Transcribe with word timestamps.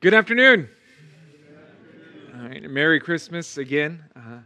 Good 0.00 0.14
afternoon. 0.14 0.68
All 2.32 2.48
right, 2.48 2.62
Merry 2.70 3.00
Christmas 3.00 3.58
again. 3.58 4.04
Uh, 4.14 4.38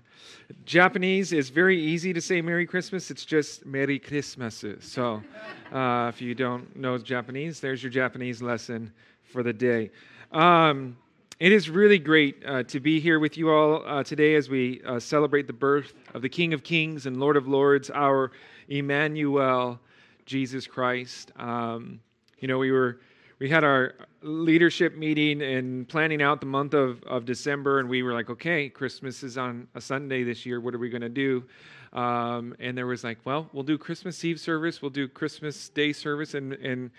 Japanese 0.64 1.34
is 1.34 1.50
very 1.50 1.78
easy 1.78 2.14
to 2.14 2.22
say 2.22 2.40
Merry 2.40 2.64
Christmas. 2.64 3.10
It's 3.10 3.26
just 3.26 3.66
Merry 3.66 3.98
Christmas. 3.98 4.64
So, 4.80 5.22
uh, 5.70 6.08
if 6.08 6.22
you 6.22 6.34
don't 6.34 6.74
know 6.74 6.96
Japanese, 6.96 7.60
there's 7.60 7.82
your 7.82 7.92
Japanese 7.92 8.40
lesson 8.40 8.90
for 9.24 9.42
the 9.42 9.52
day. 9.52 9.90
Um, 10.30 10.96
it 11.38 11.52
is 11.52 11.68
really 11.68 11.98
great 11.98 12.42
uh, 12.46 12.62
to 12.62 12.80
be 12.80 12.98
here 12.98 13.20
with 13.20 13.36
you 13.36 13.50
all 13.50 13.82
uh, 13.86 14.02
today 14.02 14.36
as 14.36 14.48
we 14.48 14.80
uh, 14.86 14.98
celebrate 14.98 15.46
the 15.46 15.52
birth 15.52 15.92
of 16.14 16.22
the 16.22 16.30
King 16.30 16.54
of 16.54 16.62
Kings 16.62 17.04
and 17.04 17.20
Lord 17.20 17.36
of 17.36 17.46
Lords, 17.46 17.90
our 17.90 18.32
Emmanuel, 18.68 19.78
Jesus 20.24 20.66
Christ. 20.66 21.30
Um, 21.36 22.00
you 22.38 22.48
know, 22.48 22.56
we 22.56 22.72
were 22.72 23.00
we 23.38 23.50
had 23.50 23.64
our 23.64 23.96
leadership 24.22 24.96
meeting 24.96 25.42
and 25.42 25.88
planning 25.88 26.22
out 26.22 26.40
the 26.40 26.46
month 26.46 26.74
of, 26.74 27.02
of 27.04 27.24
December, 27.24 27.80
and 27.80 27.88
we 27.88 28.02
were 28.02 28.12
like, 28.12 28.30
okay, 28.30 28.68
Christmas 28.68 29.22
is 29.22 29.36
on 29.36 29.66
a 29.74 29.80
Sunday 29.80 30.22
this 30.22 30.46
year. 30.46 30.60
What 30.60 30.74
are 30.74 30.78
we 30.78 30.88
going 30.88 31.02
to 31.02 31.08
do? 31.08 31.44
Um, 31.92 32.54
and 32.58 32.76
there 32.76 32.86
was 32.86 33.04
like, 33.04 33.18
well, 33.24 33.48
we'll 33.52 33.64
do 33.64 33.76
Christmas 33.76 34.24
Eve 34.24 34.40
service, 34.40 34.80
we'll 34.80 34.90
do 34.90 35.06
Christmas 35.08 35.68
Day 35.68 35.92
service, 35.92 36.34
and 36.34 36.54
and 36.54 36.90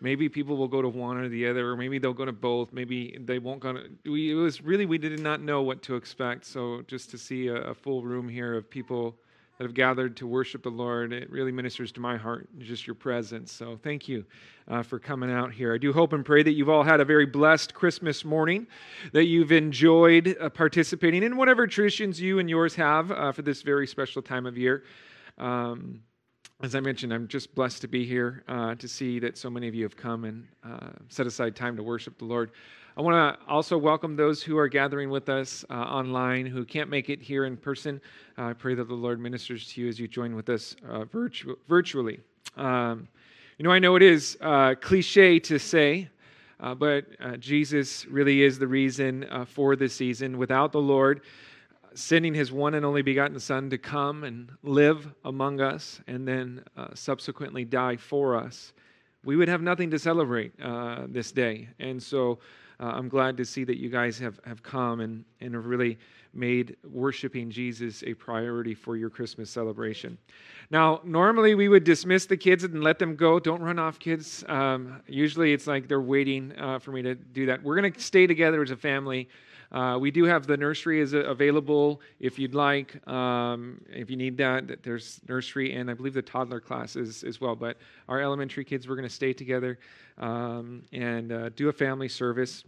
maybe 0.00 0.28
people 0.28 0.56
will 0.56 0.68
go 0.68 0.82
to 0.82 0.88
one 0.88 1.16
or 1.16 1.28
the 1.28 1.46
other, 1.46 1.70
or 1.70 1.76
maybe 1.76 1.98
they'll 1.98 2.12
go 2.12 2.24
to 2.24 2.32
both. 2.32 2.72
Maybe 2.72 3.16
they 3.24 3.38
won't 3.38 3.60
go 3.60 3.74
to. 3.74 3.82
We, 4.04 4.32
it 4.32 4.34
was 4.34 4.60
really 4.62 4.86
we 4.86 4.98
did 4.98 5.20
not 5.20 5.40
know 5.40 5.62
what 5.62 5.82
to 5.82 5.96
expect. 5.96 6.46
So 6.46 6.82
just 6.86 7.10
to 7.10 7.18
see 7.18 7.48
a, 7.48 7.56
a 7.56 7.74
full 7.74 8.02
room 8.02 8.28
here 8.28 8.54
of 8.54 8.68
people 8.68 9.14
that 9.60 9.66
have 9.66 9.74
gathered 9.74 10.16
to 10.16 10.26
worship 10.26 10.62
the 10.62 10.70
Lord. 10.70 11.12
It 11.12 11.30
really 11.30 11.52
ministers 11.52 11.92
to 11.92 12.00
my 12.00 12.16
heart, 12.16 12.48
just 12.60 12.86
your 12.86 12.94
presence. 12.94 13.52
So 13.52 13.78
thank 13.82 14.08
you 14.08 14.24
uh, 14.68 14.82
for 14.82 14.98
coming 14.98 15.30
out 15.30 15.52
here. 15.52 15.74
I 15.74 15.76
do 15.76 15.92
hope 15.92 16.14
and 16.14 16.24
pray 16.24 16.42
that 16.42 16.52
you've 16.52 16.70
all 16.70 16.82
had 16.82 16.98
a 16.98 17.04
very 17.04 17.26
blessed 17.26 17.74
Christmas 17.74 18.24
morning, 18.24 18.66
that 19.12 19.26
you've 19.26 19.52
enjoyed 19.52 20.34
uh, 20.40 20.48
participating 20.48 21.22
in 21.22 21.36
whatever 21.36 21.66
traditions 21.66 22.18
you 22.18 22.38
and 22.38 22.48
yours 22.48 22.74
have 22.74 23.10
uh, 23.10 23.32
for 23.32 23.42
this 23.42 23.60
very 23.60 23.86
special 23.86 24.22
time 24.22 24.46
of 24.46 24.56
year. 24.56 24.84
Um, 25.36 26.00
as 26.62 26.74
I 26.74 26.80
mentioned, 26.80 27.12
I'm 27.12 27.28
just 27.28 27.54
blessed 27.54 27.82
to 27.82 27.88
be 27.88 28.06
here 28.06 28.44
uh, 28.48 28.76
to 28.76 28.88
see 28.88 29.18
that 29.18 29.36
so 29.36 29.50
many 29.50 29.68
of 29.68 29.74
you 29.74 29.82
have 29.82 29.96
come 29.96 30.24
and 30.24 30.48
uh, 30.64 30.88
set 31.10 31.26
aside 31.26 31.54
time 31.54 31.76
to 31.76 31.82
worship 31.82 32.16
the 32.16 32.24
Lord. 32.24 32.52
I 32.96 33.02
want 33.02 33.38
to 33.38 33.48
also 33.48 33.78
welcome 33.78 34.16
those 34.16 34.42
who 34.42 34.58
are 34.58 34.66
gathering 34.66 35.10
with 35.10 35.28
us 35.28 35.64
uh, 35.70 35.74
online 35.74 36.44
who 36.44 36.64
can't 36.64 36.90
make 36.90 37.08
it 37.08 37.22
here 37.22 37.44
in 37.44 37.56
person. 37.56 38.00
Uh, 38.36 38.46
I 38.46 38.52
pray 38.52 38.74
that 38.74 38.88
the 38.88 38.94
Lord 38.94 39.20
ministers 39.20 39.68
to 39.68 39.80
you 39.80 39.88
as 39.88 40.00
you 40.00 40.08
join 40.08 40.34
with 40.34 40.48
us 40.48 40.74
uh, 40.88 41.04
virtu- 41.04 41.56
virtually. 41.68 42.18
Um, 42.56 43.06
you 43.58 43.62
know, 43.62 43.70
I 43.70 43.78
know 43.78 43.94
it 43.94 44.02
is 44.02 44.36
uh, 44.40 44.74
cliche 44.80 45.38
to 45.38 45.56
say, 45.56 46.08
uh, 46.58 46.74
but 46.74 47.06
uh, 47.20 47.36
Jesus 47.36 48.06
really 48.06 48.42
is 48.42 48.58
the 48.58 48.66
reason 48.66 49.24
for 49.46 49.76
this 49.76 49.94
season. 49.94 50.36
Without 50.36 50.72
the 50.72 50.80
Lord, 50.80 51.20
sending 51.94 52.34
his 52.34 52.50
one 52.50 52.74
and 52.74 52.84
only 52.84 53.02
begotten 53.02 53.38
Son 53.38 53.70
to 53.70 53.78
come 53.78 54.24
and 54.24 54.50
live 54.64 55.14
among 55.24 55.60
us 55.60 56.00
and 56.08 56.26
then 56.26 56.64
subsequently 56.94 57.64
die 57.64 57.96
for 57.96 58.36
us, 58.36 58.72
we 59.24 59.36
would 59.36 59.48
have 59.48 59.62
nothing 59.62 59.90
to 59.92 59.98
celebrate 59.98 60.52
this 61.08 61.30
day. 61.30 61.68
And 61.78 62.02
so, 62.02 62.40
uh, 62.80 62.84
I'm 62.84 63.08
glad 63.08 63.36
to 63.36 63.44
see 63.44 63.64
that 63.64 63.78
you 63.78 63.90
guys 63.90 64.18
have, 64.18 64.40
have 64.44 64.62
come 64.62 65.00
and, 65.00 65.24
and 65.40 65.54
have 65.54 65.66
really 65.66 65.98
made 66.32 66.76
worshiping 66.88 67.50
Jesus 67.50 68.02
a 68.06 68.14
priority 68.14 68.74
for 68.74 68.96
your 68.96 69.10
Christmas 69.10 69.50
celebration. 69.50 70.16
Now, 70.70 71.00
normally 71.04 71.54
we 71.54 71.68
would 71.68 71.84
dismiss 71.84 72.26
the 72.26 72.36
kids 72.36 72.64
and 72.64 72.82
let 72.82 72.98
them 72.98 73.16
go. 73.16 73.38
Don't 73.38 73.60
run 73.60 73.78
off, 73.78 73.98
kids. 73.98 74.44
Um, 74.48 75.02
usually 75.06 75.52
it's 75.52 75.66
like 75.66 75.88
they're 75.88 76.00
waiting 76.00 76.58
uh, 76.58 76.78
for 76.78 76.92
me 76.92 77.02
to 77.02 77.14
do 77.14 77.46
that. 77.46 77.62
We're 77.62 77.78
going 77.78 77.92
to 77.92 78.00
stay 78.00 78.26
together 78.26 78.62
as 78.62 78.70
a 78.70 78.76
family. 78.76 79.28
Uh, 79.72 79.96
we 80.00 80.10
do 80.10 80.24
have 80.24 80.46
the 80.46 80.56
nursery 80.56 81.00
is 81.00 81.12
available 81.12 82.00
if 82.18 82.38
you'd 82.38 82.54
like. 82.54 83.06
Um, 83.08 83.80
if 83.88 84.10
you 84.10 84.16
need 84.16 84.36
that, 84.38 84.82
there's 84.82 85.20
nursery 85.28 85.74
and 85.74 85.90
I 85.90 85.94
believe 85.94 86.14
the 86.14 86.22
toddler 86.22 86.60
classes 86.60 87.22
as 87.22 87.40
well. 87.40 87.54
But 87.54 87.76
our 88.08 88.20
elementary 88.20 88.64
kids, 88.64 88.88
we're 88.88 88.96
going 88.96 89.08
to 89.08 89.14
stay 89.14 89.32
together 89.32 89.78
um, 90.18 90.82
and 90.92 91.30
uh, 91.30 91.48
do 91.50 91.68
a 91.68 91.72
family 91.72 92.08
service. 92.08 92.64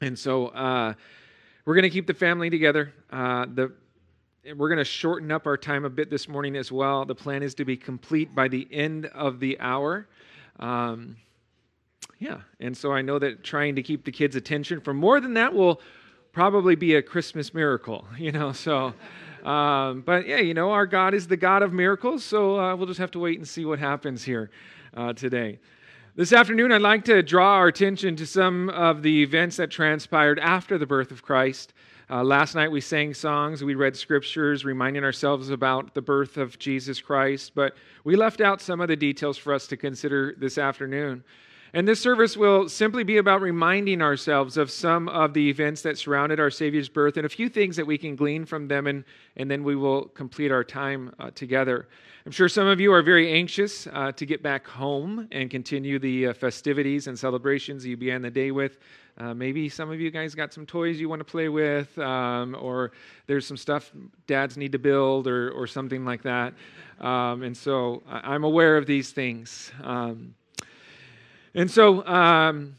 And 0.00 0.18
so 0.18 0.48
uh, 0.48 0.94
we're 1.64 1.74
going 1.74 1.82
to 1.84 1.90
keep 1.90 2.06
the 2.06 2.14
family 2.14 2.50
together. 2.50 2.92
Uh, 3.10 3.46
the 3.52 3.72
we're 4.56 4.68
going 4.68 4.78
to 4.78 4.84
shorten 4.84 5.30
up 5.30 5.46
our 5.46 5.56
time 5.56 5.84
a 5.84 5.90
bit 5.90 6.10
this 6.10 6.26
morning 6.26 6.56
as 6.56 6.72
well. 6.72 7.04
The 7.04 7.14
plan 7.14 7.44
is 7.44 7.54
to 7.54 7.64
be 7.64 7.76
complete 7.76 8.34
by 8.34 8.48
the 8.48 8.66
end 8.72 9.06
of 9.06 9.38
the 9.38 9.60
hour. 9.60 10.08
Um, 10.58 11.16
yeah, 12.18 12.40
and 12.58 12.76
so 12.76 12.92
I 12.92 13.02
know 13.02 13.20
that 13.20 13.44
trying 13.44 13.76
to 13.76 13.82
keep 13.82 14.04
the 14.04 14.10
kids' 14.10 14.34
attention 14.34 14.80
for 14.80 14.92
more 14.92 15.20
than 15.20 15.34
that 15.34 15.54
will 15.54 15.80
probably 16.32 16.74
be 16.74 16.96
a 16.96 17.02
Christmas 17.02 17.54
miracle, 17.54 18.04
you 18.18 18.32
know. 18.32 18.52
So, 18.52 18.94
um, 19.44 20.02
but 20.02 20.26
yeah, 20.26 20.38
you 20.38 20.54
know, 20.54 20.72
our 20.72 20.86
God 20.86 21.14
is 21.14 21.28
the 21.28 21.36
God 21.36 21.62
of 21.62 21.72
miracles, 21.72 22.24
so 22.24 22.58
uh, 22.58 22.74
we'll 22.74 22.86
just 22.86 23.00
have 23.00 23.12
to 23.12 23.20
wait 23.20 23.38
and 23.38 23.46
see 23.46 23.64
what 23.64 23.78
happens 23.78 24.24
here 24.24 24.50
uh, 24.94 25.12
today. 25.12 25.60
This 26.14 26.34
afternoon, 26.34 26.72
I'd 26.72 26.82
like 26.82 27.06
to 27.06 27.22
draw 27.22 27.54
our 27.54 27.68
attention 27.68 28.16
to 28.16 28.26
some 28.26 28.68
of 28.68 29.02
the 29.02 29.22
events 29.22 29.56
that 29.56 29.70
transpired 29.70 30.38
after 30.38 30.76
the 30.76 30.84
birth 30.84 31.10
of 31.10 31.22
Christ. 31.22 31.72
Uh, 32.10 32.22
last 32.22 32.54
night, 32.54 32.70
we 32.70 32.82
sang 32.82 33.14
songs, 33.14 33.64
we 33.64 33.74
read 33.74 33.96
scriptures, 33.96 34.62
reminding 34.62 35.04
ourselves 35.04 35.48
about 35.48 35.94
the 35.94 36.02
birth 36.02 36.36
of 36.36 36.58
Jesus 36.58 37.00
Christ, 37.00 37.52
but 37.54 37.74
we 38.04 38.14
left 38.14 38.42
out 38.42 38.60
some 38.60 38.82
of 38.82 38.88
the 38.88 38.96
details 38.96 39.38
for 39.38 39.54
us 39.54 39.66
to 39.68 39.76
consider 39.78 40.34
this 40.36 40.58
afternoon. 40.58 41.24
And 41.74 41.88
this 41.88 42.00
service 42.00 42.36
will 42.36 42.68
simply 42.68 43.02
be 43.02 43.16
about 43.16 43.40
reminding 43.40 44.02
ourselves 44.02 44.58
of 44.58 44.70
some 44.70 45.08
of 45.08 45.32
the 45.32 45.48
events 45.48 45.80
that 45.82 45.96
surrounded 45.96 46.38
our 46.38 46.50
Savior's 46.50 46.90
birth 46.90 47.16
and 47.16 47.24
a 47.24 47.30
few 47.30 47.48
things 47.48 47.76
that 47.76 47.86
we 47.86 47.96
can 47.96 48.14
glean 48.14 48.44
from 48.44 48.68
them, 48.68 48.86
and, 48.86 49.04
and 49.36 49.50
then 49.50 49.64
we 49.64 49.74
will 49.74 50.04
complete 50.08 50.52
our 50.52 50.64
time 50.64 51.14
uh, 51.18 51.30
together. 51.34 51.88
I'm 52.26 52.32
sure 52.32 52.48
some 52.48 52.66
of 52.66 52.78
you 52.78 52.92
are 52.92 53.00
very 53.00 53.32
anxious 53.32 53.86
uh, 53.86 54.12
to 54.12 54.26
get 54.26 54.42
back 54.42 54.66
home 54.66 55.26
and 55.32 55.50
continue 55.50 55.98
the 55.98 56.28
uh, 56.28 56.34
festivities 56.34 57.06
and 57.06 57.18
celebrations 57.18 57.86
you 57.86 57.96
began 57.96 58.20
the 58.20 58.30
day 58.30 58.50
with. 58.50 58.78
Uh, 59.16 59.32
maybe 59.32 59.68
some 59.70 59.90
of 59.90 59.98
you 59.98 60.10
guys 60.10 60.34
got 60.34 60.52
some 60.52 60.66
toys 60.66 61.00
you 61.00 61.08
want 61.08 61.20
to 61.20 61.24
play 61.24 61.48
with, 61.48 61.98
um, 61.98 62.54
or 62.60 62.92
there's 63.26 63.46
some 63.46 63.56
stuff 63.56 63.92
dads 64.26 64.58
need 64.58 64.72
to 64.72 64.78
build, 64.78 65.26
or, 65.26 65.50
or 65.52 65.66
something 65.66 66.04
like 66.04 66.22
that. 66.22 66.52
Um, 67.00 67.42
and 67.42 67.56
so 67.56 68.02
I'm 68.06 68.44
aware 68.44 68.76
of 68.76 68.84
these 68.84 69.10
things. 69.10 69.72
Um, 69.82 70.34
and 71.54 71.70
so 71.70 72.06
um, 72.06 72.78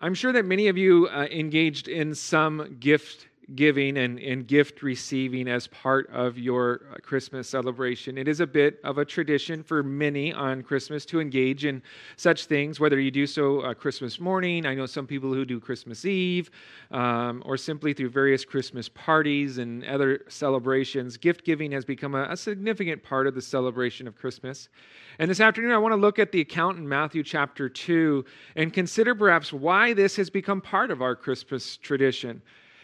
I'm 0.00 0.14
sure 0.14 0.32
that 0.32 0.44
many 0.44 0.68
of 0.68 0.76
you 0.76 1.08
uh, 1.08 1.26
engaged 1.30 1.88
in 1.88 2.14
some 2.14 2.76
gift 2.80 3.28
giving 3.54 3.98
and, 3.98 4.18
and 4.18 4.46
gift 4.46 4.82
receiving 4.82 5.48
as 5.48 5.66
part 5.66 6.08
of 6.10 6.38
your 6.38 6.82
uh, 6.90 6.96
Christmas 7.02 7.48
celebration. 7.48 8.18
It 8.18 8.28
is 8.28 8.40
a 8.40 8.46
bit 8.46 8.80
of 8.84 8.98
a 8.98 9.04
tradition 9.04 9.62
for 9.62 9.82
many 9.82 10.32
on 10.32 10.62
Christmas 10.62 11.04
to 11.06 11.20
engage 11.20 11.64
in 11.64 11.82
such 12.16 12.46
things, 12.46 12.80
whether 12.80 12.98
you 13.00 13.10
do 13.10 13.26
so 13.26 13.60
uh, 13.60 13.74
Christmas 13.74 14.20
morning. 14.20 14.66
I 14.66 14.74
know 14.74 14.86
some 14.86 15.06
people 15.06 15.32
who 15.32 15.44
do 15.44 15.60
Christmas 15.60 16.04
Eve, 16.04 16.50
um, 16.90 17.42
or 17.44 17.56
simply 17.56 17.92
through 17.92 18.10
various 18.10 18.44
Christmas 18.44 18.88
parties 18.88 19.58
and 19.58 19.84
other 19.84 20.22
celebrations. 20.28 21.16
Gift 21.16 21.44
giving 21.44 21.72
has 21.72 21.84
become 21.84 22.14
a, 22.14 22.24
a 22.30 22.36
significant 22.36 23.02
part 23.02 23.26
of 23.26 23.34
the 23.34 23.42
celebration 23.42 24.06
of 24.08 24.16
Christmas. 24.16 24.68
And 25.18 25.30
this 25.30 25.40
afternoon, 25.40 25.72
I 25.72 25.78
want 25.78 25.92
to 25.92 25.96
look 25.96 26.18
at 26.18 26.32
the 26.32 26.40
account 26.40 26.78
in 26.78 26.88
Matthew 26.88 27.22
chapter 27.22 27.68
2 27.68 28.24
and 28.56 28.72
consider 28.72 29.14
perhaps 29.14 29.52
why 29.52 29.92
this 29.92 30.16
has 30.16 30.30
become 30.30 30.60
part 30.60 30.90
of 30.90 31.02
our 31.02 31.14
Christmas 31.14 31.76
tradition. 31.76 32.42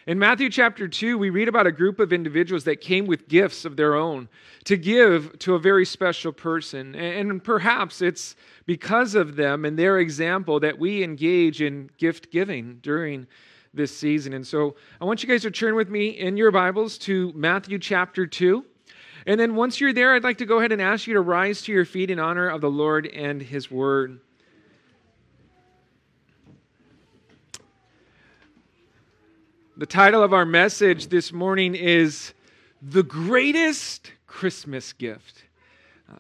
In 0.08 0.18
Matthew 0.18 0.48
chapter 0.48 0.88
2, 0.88 1.18
we 1.18 1.28
read 1.28 1.48
about 1.48 1.66
a 1.66 1.70
group 1.70 2.00
of 2.00 2.14
individuals 2.14 2.64
that 2.64 2.80
came 2.80 3.06
with 3.06 3.28
gifts 3.28 3.66
of 3.66 3.76
their 3.76 3.94
own 3.94 4.30
to 4.64 4.78
give 4.78 5.38
to 5.40 5.54
a 5.54 5.58
very 5.58 5.84
special 5.84 6.32
person. 6.32 6.94
And 6.94 7.44
perhaps 7.44 8.00
it's 8.00 8.34
because 8.64 9.14
of 9.14 9.36
them 9.36 9.66
and 9.66 9.78
their 9.78 9.98
example 9.98 10.60
that 10.60 10.78
we 10.78 11.04
engage 11.04 11.60
in 11.60 11.90
gift 11.98 12.32
giving 12.32 12.78
during 12.80 13.26
this 13.74 13.94
season. 13.94 14.32
And 14.32 14.46
so 14.46 14.76
I 14.98 15.04
want 15.04 15.22
you 15.22 15.28
guys 15.28 15.42
to 15.42 15.50
turn 15.50 15.74
with 15.74 15.90
me 15.90 16.08
in 16.08 16.38
your 16.38 16.52
Bibles 16.52 16.96
to 17.00 17.30
Matthew 17.34 17.78
chapter 17.78 18.26
2. 18.26 18.64
And 19.26 19.38
then 19.38 19.56
once 19.56 19.78
you're 19.78 19.92
there, 19.92 20.14
I'd 20.14 20.24
like 20.24 20.38
to 20.38 20.46
go 20.46 20.56
ahead 20.56 20.72
and 20.72 20.80
ask 20.80 21.06
you 21.06 21.12
to 21.12 21.20
rise 21.20 21.60
to 21.62 21.72
your 21.72 21.84
feet 21.84 22.10
in 22.10 22.18
honor 22.18 22.48
of 22.48 22.62
the 22.62 22.70
Lord 22.70 23.06
and 23.08 23.42
his 23.42 23.70
word. 23.70 24.20
The 29.78 29.86
title 29.86 30.24
of 30.24 30.32
our 30.32 30.44
message 30.44 31.06
this 31.06 31.32
morning 31.32 31.76
is 31.76 32.34
The 32.82 33.04
Greatest 33.04 34.10
Christmas 34.26 34.92
Gift. 34.92 35.44
Uh, 36.12 36.16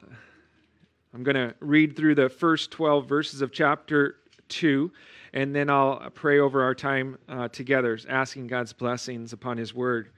I'm 1.12 1.24
going 1.24 1.34
to 1.34 1.52
read 1.58 1.96
through 1.96 2.14
the 2.14 2.28
first 2.28 2.70
12 2.70 3.08
verses 3.08 3.42
of 3.42 3.50
chapter 3.50 4.14
2, 4.48 4.92
and 5.32 5.52
then 5.56 5.68
I'll 5.70 6.08
pray 6.10 6.38
over 6.38 6.62
our 6.62 6.72
time 6.72 7.18
uh, 7.28 7.48
together, 7.48 7.98
asking 8.08 8.46
God's 8.46 8.72
blessings 8.72 9.32
upon 9.32 9.58
His 9.58 9.74
word 9.74 10.10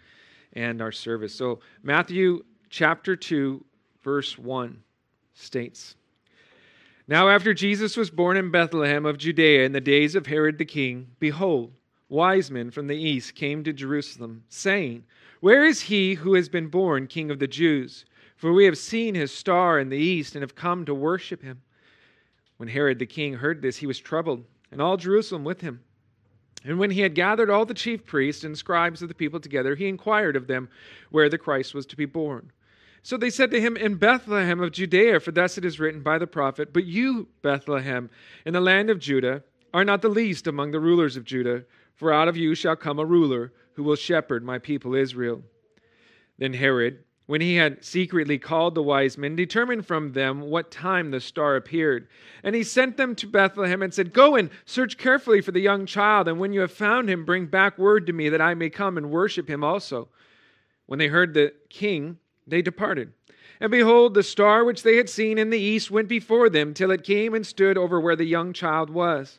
and 0.52 0.82
our 0.82 0.92
service. 0.92 1.34
So, 1.34 1.60
Matthew 1.82 2.44
chapter 2.68 3.16
2, 3.16 3.64
verse 4.02 4.36
1 4.36 4.82
states 5.32 5.94
Now, 7.08 7.30
after 7.30 7.54
Jesus 7.54 7.96
was 7.96 8.10
born 8.10 8.36
in 8.36 8.50
Bethlehem 8.50 9.06
of 9.06 9.16
Judea 9.16 9.64
in 9.64 9.72
the 9.72 9.80
days 9.80 10.14
of 10.14 10.26
Herod 10.26 10.58
the 10.58 10.66
king, 10.66 11.06
behold, 11.18 11.72
wise 12.10 12.50
men 12.50 12.70
from 12.70 12.88
the 12.88 12.96
east 12.96 13.34
came 13.34 13.64
to 13.64 13.72
Jerusalem, 13.72 14.44
saying, 14.48 15.04
Where 15.40 15.64
is 15.64 15.82
he 15.82 16.14
who 16.14 16.34
has 16.34 16.50
been 16.50 16.68
born 16.68 17.06
king 17.06 17.30
of 17.30 17.38
the 17.38 17.46
Jews? 17.46 18.04
For 18.36 18.52
we 18.52 18.66
have 18.66 18.76
seen 18.76 19.14
his 19.14 19.32
star 19.32 19.78
in 19.78 19.88
the 19.88 19.96
east 19.96 20.34
and 20.34 20.42
have 20.42 20.54
come 20.54 20.84
to 20.84 20.94
worship 20.94 21.42
him. 21.42 21.62
When 22.56 22.68
Herod 22.68 22.98
the 22.98 23.06
king 23.06 23.34
heard 23.34 23.62
this, 23.62 23.78
he 23.78 23.86
was 23.86 23.98
troubled, 23.98 24.44
and 24.70 24.82
all 24.82 24.96
Jerusalem 24.96 25.44
with 25.44 25.62
him. 25.62 25.80
And 26.64 26.78
when 26.78 26.90
he 26.90 27.00
had 27.00 27.14
gathered 27.14 27.48
all 27.48 27.64
the 27.64 27.72
chief 27.72 28.04
priests 28.04 28.44
and 28.44 28.56
scribes 28.56 29.00
of 29.00 29.08
the 29.08 29.14
people 29.14 29.40
together, 29.40 29.74
he 29.74 29.88
inquired 29.88 30.36
of 30.36 30.46
them 30.46 30.68
where 31.10 31.30
the 31.30 31.38
Christ 31.38 31.72
was 31.72 31.86
to 31.86 31.96
be 31.96 32.04
born. 32.04 32.52
So 33.02 33.16
they 33.16 33.30
said 33.30 33.50
to 33.52 33.60
him, 33.60 33.76
In 33.76 33.94
Bethlehem 33.94 34.60
of 34.60 34.72
Judea, 34.72 35.20
for 35.20 35.32
thus 35.32 35.56
it 35.56 35.64
is 35.64 35.80
written 35.80 36.02
by 36.02 36.18
the 36.18 36.26
prophet, 36.26 36.72
But 36.72 36.84
you, 36.84 37.28
Bethlehem, 37.40 38.10
in 38.44 38.52
the 38.52 38.60
land 38.60 38.90
of 38.90 38.98
Judah, 38.98 39.42
are 39.72 39.84
not 39.84 40.02
the 40.02 40.08
least 40.08 40.46
among 40.46 40.70
the 40.70 40.80
rulers 40.80 41.16
of 41.16 41.24
Judah, 41.24 41.64
for 42.00 42.14
out 42.14 42.28
of 42.28 42.36
you 42.36 42.54
shall 42.54 42.76
come 42.76 42.98
a 42.98 43.04
ruler 43.04 43.52
who 43.74 43.82
will 43.82 43.94
shepherd 43.94 44.42
my 44.42 44.58
people 44.58 44.94
Israel. 44.94 45.42
Then 46.38 46.54
Herod, 46.54 47.04
when 47.26 47.42
he 47.42 47.56
had 47.56 47.84
secretly 47.84 48.38
called 48.38 48.74
the 48.74 48.82
wise 48.82 49.18
men, 49.18 49.36
determined 49.36 49.86
from 49.86 50.12
them 50.12 50.40
what 50.40 50.70
time 50.70 51.10
the 51.10 51.20
star 51.20 51.56
appeared. 51.56 52.08
And 52.42 52.54
he 52.54 52.62
sent 52.62 52.96
them 52.96 53.14
to 53.16 53.26
Bethlehem 53.26 53.82
and 53.82 53.92
said, 53.92 54.14
Go 54.14 54.34
and 54.34 54.48
search 54.64 54.96
carefully 54.96 55.42
for 55.42 55.52
the 55.52 55.60
young 55.60 55.84
child, 55.84 56.26
and 56.26 56.40
when 56.40 56.54
you 56.54 56.60
have 56.60 56.72
found 56.72 57.10
him, 57.10 57.26
bring 57.26 57.44
back 57.44 57.76
word 57.76 58.06
to 58.06 58.14
me 58.14 58.30
that 58.30 58.40
I 58.40 58.54
may 58.54 58.70
come 58.70 58.96
and 58.96 59.10
worship 59.10 59.50
him 59.50 59.62
also. 59.62 60.08
When 60.86 60.98
they 60.98 61.08
heard 61.08 61.34
the 61.34 61.52
king, 61.68 62.16
they 62.46 62.62
departed. 62.62 63.12
And 63.60 63.70
behold, 63.70 64.14
the 64.14 64.22
star 64.22 64.64
which 64.64 64.84
they 64.84 64.96
had 64.96 65.10
seen 65.10 65.36
in 65.36 65.50
the 65.50 65.60
east 65.60 65.90
went 65.90 66.08
before 66.08 66.48
them 66.48 66.72
till 66.72 66.90
it 66.90 67.04
came 67.04 67.34
and 67.34 67.46
stood 67.46 67.76
over 67.76 68.00
where 68.00 68.16
the 68.16 68.24
young 68.24 68.54
child 68.54 68.88
was. 68.88 69.38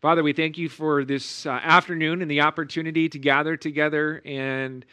Father, 0.00 0.22
we 0.22 0.32
thank 0.32 0.56
you 0.56 0.68
for 0.68 1.04
this 1.04 1.44
uh, 1.44 1.50
afternoon 1.50 2.22
and 2.22 2.30
the 2.30 2.42
opportunity 2.42 3.08
to 3.08 3.18
gather 3.18 3.56
together 3.56 4.22
and 4.24 4.86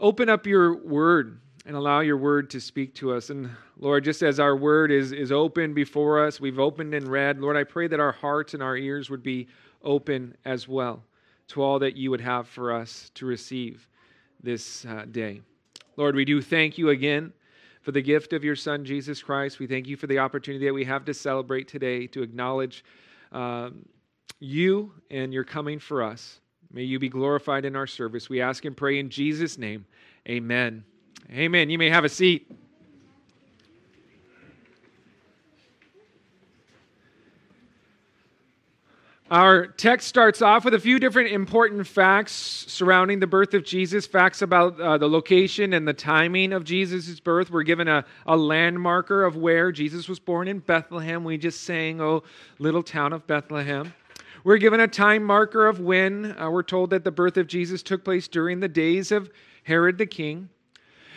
open 0.00 0.28
up 0.28 0.44
your 0.44 0.76
word 0.84 1.40
and 1.66 1.76
allow 1.76 2.00
your 2.00 2.16
word 2.16 2.50
to 2.50 2.60
speak 2.60 2.92
to 2.96 3.12
us. 3.12 3.30
And 3.30 3.48
Lord, 3.78 4.02
just 4.02 4.22
as 4.22 4.40
our 4.40 4.56
word 4.56 4.90
is, 4.90 5.12
is 5.12 5.30
open 5.30 5.72
before 5.72 6.26
us, 6.26 6.40
we've 6.40 6.58
opened 6.58 6.94
and 6.94 7.06
read, 7.06 7.38
Lord, 7.38 7.56
I 7.56 7.62
pray 7.62 7.86
that 7.86 8.00
our 8.00 8.10
hearts 8.10 8.52
and 8.52 8.60
our 8.60 8.76
ears 8.76 9.08
would 9.08 9.22
be 9.22 9.46
open 9.84 10.36
as 10.44 10.66
well 10.66 11.04
to 11.48 11.62
all 11.62 11.78
that 11.78 11.96
you 11.96 12.10
would 12.10 12.20
have 12.20 12.48
for 12.48 12.72
us 12.72 13.12
to 13.14 13.26
receive 13.26 13.88
this 14.42 14.84
uh, 14.84 15.04
day. 15.12 15.42
Lord, 15.96 16.16
we 16.16 16.24
do 16.24 16.42
thank 16.42 16.76
you 16.76 16.88
again 16.88 17.32
for 17.82 17.92
the 17.92 18.02
gift 18.02 18.32
of 18.32 18.42
your 18.42 18.56
Son, 18.56 18.84
Jesus 18.84 19.22
Christ. 19.22 19.60
We 19.60 19.68
thank 19.68 19.86
you 19.86 19.96
for 19.96 20.08
the 20.08 20.18
opportunity 20.18 20.66
that 20.66 20.74
we 20.74 20.84
have 20.86 21.04
to 21.04 21.14
celebrate 21.14 21.68
today, 21.68 22.08
to 22.08 22.22
acknowledge 22.22 22.84
um, 23.30 23.84
you 24.38 24.92
and 25.10 25.32
your 25.32 25.44
coming 25.44 25.78
for 25.78 26.02
us. 26.02 26.40
May 26.72 26.84
you 26.84 26.98
be 26.98 27.08
glorified 27.08 27.64
in 27.64 27.74
our 27.74 27.86
service. 27.86 28.28
We 28.28 28.40
ask 28.40 28.64
and 28.64 28.76
pray 28.76 28.98
in 28.98 29.10
Jesus' 29.10 29.58
name. 29.58 29.86
Amen. 30.28 30.84
Amen. 31.30 31.70
You 31.70 31.78
may 31.78 31.90
have 31.90 32.04
a 32.04 32.08
seat. 32.08 32.50
Our 39.30 39.68
text 39.68 40.08
starts 40.08 40.42
off 40.42 40.64
with 40.64 40.74
a 40.74 40.78
few 40.80 40.98
different 40.98 41.30
important 41.30 41.86
facts 41.86 42.32
surrounding 42.32 43.20
the 43.20 43.28
birth 43.28 43.54
of 43.54 43.64
Jesus, 43.64 44.04
facts 44.04 44.42
about 44.42 44.80
uh, 44.80 44.98
the 44.98 45.08
location 45.08 45.72
and 45.72 45.86
the 45.86 45.92
timing 45.92 46.52
of 46.52 46.64
Jesus' 46.64 47.20
birth. 47.20 47.48
We're 47.48 47.62
given 47.62 47.86
a, 47.86 48.04
a 48.26 48.36
landmarker 48.36 49.24
of 49.24 49.36
where 49.36 49.70
Jesus 49.70 50.08
was 50.08 50.18
born 50.18 50.48
in 50.48 50.58
Bethlehem. 50.58 51.22
We 51.22 51.38
just 51.38 51.62
sang, 51.62 52.00
Oh, 52.00 52.24
little 52.58 52.82
town 52.82 53.12
of 53.12 53.24
Bethlehem. 53.28 53.94
We're 54.44 54.58
given 54.58 54.80
a 54.80 54.88
time 54.88 55.24
marker 55.24 55.66
of 55.66 55.80
when. 55.80 56.36
Uh, 56.38 56.50
we're 56.50 56.62
told 56.62 56.90
that 56.90 57.04
the 57.04 57.10
birth 57.10 57.36
of 57.36 57.46
Jesus 57.46 57.82
took 57.82 58.04
place 58.04 58.28
during 58.28 58.60
the 58.60 58.68
days 58.68 59.12
of 59.12 59.30
Herod 59.64 59.98
the 59.98 60.06
king. 60.06 60.48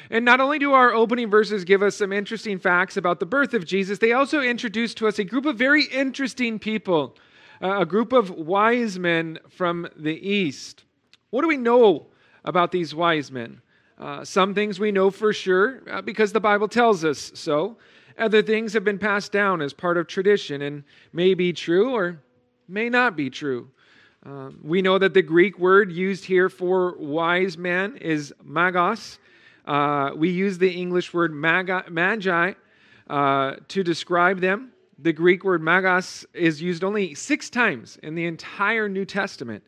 And 0.10 0.26
not 0.26 0.42
only 0.42 0.60
do 0.60 0.74
our 0.74 0.94
opening 0.94 1.30
verses 1.30 1.64
give 1.64 1.82
us 1.82 1.96
some 1.96 2.12
interesting 2.12 2.60
facts 2.60 2.98
about 2.98 3.20
the 3.20 3.26
birth 3.26 3.54
of 3.54 3.66
Jesus, 3.66 4.00
they 4.00 4.12
also 4.12 4.42
introduce 4.42 4.94
to 4.96 5.08
us 5.08 5.18
a 5.18 5.24
group 5.24 5.46
of 5.46 5.58
very 5.58 5.86
interesting 5.86 6.60
people 6.60 7.16
a 7.64 7.86
group 7.86 8.12
of 8.12 8.30
wise 8.30 9.00
men 9.00 9.40
from 9.50 9.88
the 9.96 10.16
east. 10.16 10.84
What 11.30 11.42
do 11.42 11.48
we 11.48 11.58
know 11.58 12.08
about 12.44 12.72
these 12.72 12.94
wise 12.94 13.32
men? 13.32 13.62
Uh, 13.98 14.26
some 14.26 14.54
things 14.54 14.80
we 14.80 14.92
know 14.92 15.10
for 15.10 15.32
sure 15.32 15.82
uh, 15.90 16.02
because 16.02 16.34
the 16.34 16.42
Bible 16.42 16.68
tells 16.68 17.06
us 17.06 17.32
so. 17.36 17.78
Other 18.18 18.42
things 18.42 18.74
have 18.74 18.84
been 18.84 19.00
passed 19.00 19.32
down 19.32 19.62
as 19.62 19.72
part 19.72 19.98
of 19.98 20.08
tradition 20.08 20.62
and 20.62 20.84
may 21.14 21.34
be 21.34 21.54
true 21.54 21.96
or 21.96 22.22
may 22.68 22.90
not 22.90 23.16
be 23.16 23.30
true. 23.30 23.70
Um, 24.26 24.60
we 24.64 24.82
know 24.82 24.98
that 24.98 25.14
the 25.14 25.22
Greek 25.22 25.60
word 25.60 25.92
used 25.92 26.26
here 26.26 26.50
for 26.50 26.96
wise 26.98 27.58
man 27.58 27.98
is 27.98 28.34
magos. 28.46 29.18
Uh, 29.66 30.12
we 30.16 30.30
use 30.30 30.58
the 30.58 30.70
English 30.72 31.14
word 31.14 31.34
magi 31.34 32.54
uh, 33.10 33.56
to 33.68 33.84
describe 33.84 34.40
them 34.40 34.74
the 35.04 35.14
Greek 35.14 35.44
word 35.44 35.62
magos 35.62 36.26
is 36.34 36.62
used 36.62 36.84
only 36.84 37.14
six 37.14 37.50
times 37.50 37.98
in 38.04 38.16
the 38.16 38.26
entire 38.26 38.88
New 38.88 39.06
Testament. 39.06 39.64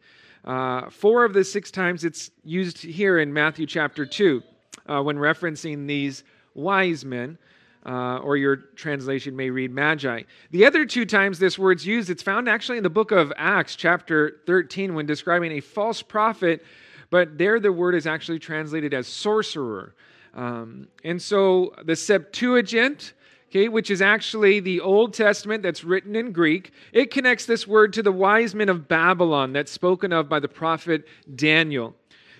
Uh, 0.45 0.89
four 0.89 1.25
of 1.25 1.33
the 1.33 1.43
six 1.43 1.71
times 1.71 2.05
it's 2.05 2.31
used 2.43 2.81
here 2.81 3.19
in 3.19 3.33
Matthew 3.33 3.65
chapter 3.65 4.05
2 4.05 4.41
uh, 4.87 5.01
when 5.01 5.17
referencing 5.17 5.87
these 5.87 6.23
wise 6.53 7.03
men. 7.03 7.37
Uh, 7.85 8.17
or 8.17 8.35
your 8.35 8.55
translation 8.55 9.35
may 9.35 9.51
read 9.51 9.71
magi. 9.71 10.23
The 10.49 10.65
other 10.65 10.85
two 10.85 11.05
times 11.05 11.37
this 11.37 11.59
word's 11.59 11.85
used, 11.85 12.09
it's 12.09 12.23
found 12.23 12.49
actually 12.49 12.77
in 12.77 12.83
the 12.83 12.89
book 12.89 13.11
of 13.11 13.31
Acts, 13.37 13.75
chapter 13.75 14.37
13, 14.47 14.95
when 14.95 15.05
describing 15.05 15.51
a 15.51 15.59
false 15.59 16.01
prophet, 16.01 16.65
but 17.11 17.37
there 17.37 17.59
the 17.59 17.71
word 17.71 17.93
is 17.93 18.07
actually 18.07 18.39
translated 18.39 18.91
as 18.95 19.07
sorcerer. 19.07 19.93
Um, 20.33 20.87
and 21.03 21.21
so 21.21 21.73
the 21.83 21.95
Septuagint, 21.95 23.13
okay, 23.49 23.69
which 23.69 23.89
is 23.89 24.01
actually 24.01 24.59
the 24.59 24.81
Old 24.81 25.13
Testament 25.13 25.63
that's 25.63 25.83
written 25.83 26.15
in 26.15 26.31
Greek. 26.31 26.71
It 26.91 27.11
connects 27.11 27.45
this 27.45 27.65
word 27.65 27.93
to 27.93 28.03
the 28.03 28.11
wise 28.11 28.53
men 28.53 28.67
of 28.67 28.87
Babylon 28.87 29.53
that's 29.53 29.71
spoken 29.71 30.11
of 30.11 30.27
by 30.27 30.39
the 30.39 30.49
prophet 30.49 31.07
Daniel. 31.33 31.95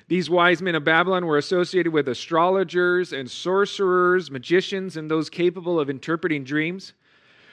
These 0.07 0.29
wise 0.29 0.61
men 0.61 0.75
of 0.75 0.83
Babylon 0.83 1.25
were 1.25 1.37
associated 1.37 1.91
with 1.91 2.07
astrologers 2.07 3.11
and 3.11 3.29
sorcerers, 3.29 4.29
magicians, 4.29 4.97
and 4.97 5.09
those 5.09 5.29
capable 5.29 5.79
of 5.79 5.89
interpreting 5.89 6.43
dreams. 6.43 6.93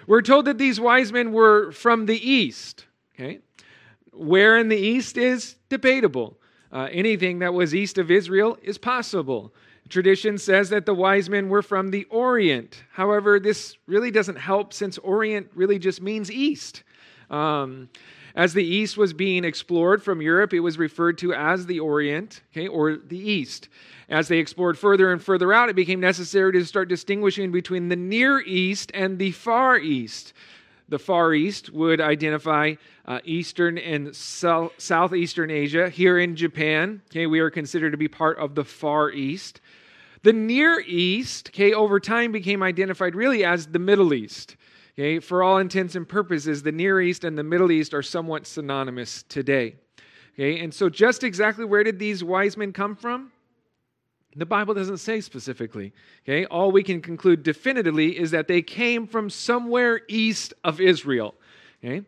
We're 0.07 0.23
told 0.23 0.45
that 0.47 0.59
these 0.59 0.81
wise 0.81 1.13
men 1.13 1.33
were 1.33 1.73
from 1.73 2.07
the 2.07 2.29
east. 2.29 2.87
Okay? 3.15 3.39
Where 4.13 4.59
in 4.59 4.69
the 4.69 4.77
east 4.77 5.17
is 5.17 5.57
debatable. 5.69 6.37
Uh, 6.71 6.89
anything 6.91 7.39
that 7.41 7.55
was 7.55 7.75
east 7.75 7.99
of 7.99 8.11
Israel 8.11 8.59
is 8.63 8.79
possible. 8.79 9.55
Tradition 9.89 10.39
says 10.39 10.71
that 10.71 10.87
the 10.87 10.95
wise 10.95 11.29
men 11.29 11.49
were 11.49 11.63
from 11.63 11.91
the 11.91 12.05
Orient. 12.05 12.83
However, 12.93 13.39
this 13.39 13.77
really 13.87 14.11
doesn't 14.11 14.37
help 14.37 14.73
since 14.73 14.97
Orient 14.99 15.51
really 15.55 15.79
just 15.79 16.01
means 16.01 16.31
east. 16.31 16.83
Um, 17.31 17.91
as 18.35 18.55
the 18.55 18.65
east 18.65 18.97
was 18.97 19.12
being 19.12 19.45
explored 19.45 20.03
from 20.03 20.23
Europe, 20.23 20.55
it 20.55 20.61
was 20.61 20.79
referred 20.79 21.19
to 21.19 21.35
as 21.35 21.67
the 21.67 21.81
Orient, 21.81 22.43
okay, 22.53 22.67
or 22.67 22.97
the 22.97 23.19
east. 23.19 23.69
As 24.09 24.29
they 24.29 24.39
explored 24.39 24.79
further 24.79 25.12
and 25.12 25.23
further 25.23 25.53
out, 25.53 25.69
it 25.69 25.77
became 25.77 26.01
necessary 26.01 26.53
to 26.53 26.65
start 26.65 26.89
distinguishing 26.89 27.53
between 27.53 27.89
the 27.89 27.97
Near 27.97 28.41
East 28.41 28.91
and 28.95 29.19
the 29.19 29.33
Far 29.33 29.79
East. 29.79 30.33
The 30.89 30.99
Far 30.99 31.33
East 31.33 31.71
would 31.71 32.01
identify 32.01 32.75
uh, 33.07 33.21
Eastern 33.25 33.79
and 33.79 34.15
South, 34.15 34.73
Southeastern 34.79 35.51
Asia. 35.51 35.89
Here 35.89 36.19
in 36.19 36.37
Japan, 36.37 37.01
okay, 37.11 37.27
we 37.27 37.41
are 37.41 37.51
considered 37.51 37.93
to 37.93 37.97
be 37.97 38.09
part 38.09 38.39
of 38.39 38.55
the 38.55 38.65
Far 38.65 39.11
East. 39.11 39.61
The 40.23 40.33
Near 40.33 40.81
East, 40.87 41.51
okay, 41.51 41.73
over 41.73 41.99
time 41.99 42.33
became 42.33 42.62
identified 42.62 43.15
really 43.15 43.45
as 43.45 43.67
the 43.67 43.79
Middle 43.79 44.12
East. 44.15 44.57
Okay, 44.95 45.21
for 45.21 45.43
all 45.43 45.57
intents 45.57 45.95
and 45.95 46.07
purposes, 46.07 46.63
the 46.63 46.73
Near 46.73 47.01
East 47.01 47.25
and 47.25 47.39
the 47.39 47.43
Middle 47.43 47.73
East 47.73 47.95
are 47.95 48.03
somewhat 48.03 48.47
synonymous 48.47 49.23
today. 49.23 49.77
Okay, 50.35 50.61
and 50.61 50.73
so 50.73 50.91
just 50.91 51.25
exactly 51.25 51.65
where 51.65 51.83
did 51.83 51.99
these 51.99 52.23
wise 52.23 52.57
men 52.57 52.73
come 52.73 52.95
from? 52.95 53.33
The 54.37 54.47
Bible 54.47 54.75
doesn't 54.75 54.99
say 54.99 55.21
specifically. 55.21 55.93
Okay, 56.25 56.45
all 56.47 56.73
we 56.73 56.83
can 56.83 57.01
conclude 57.01 57.43
definitively 57.43 58.19
is 58.19 58.31
that 58.33 58.49
they 58.49 58.63
came 58.63 59.07
from 59.07 59.31
somewhere 59.31 60.03
east 60.09 60.55
of 60.65 60.81
Israel. 60.81 61.35
Okay, 61.83 62.03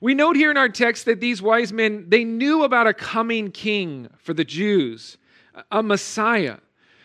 We 0.00 0.14
note 0.14 0.36
here 0.36 0.50
in 0.50 0.56
our 0.56 0.68
text 0.68 1.04
that 1.06 1.20
these 1.20 1.42
wise 1.42 1.72
men, 1.72 2.06
they 2.08 2.24
knew 2.24 2.62
about 2.62 2.86
a 2.86 2.94
coming 2.94 3.50
king 3.50 4.08
for 4.18 4.34
the 4.34 4.44
Jews, 4.44 5.18
a 5.70 5.82
Messiah. 5.82 6.58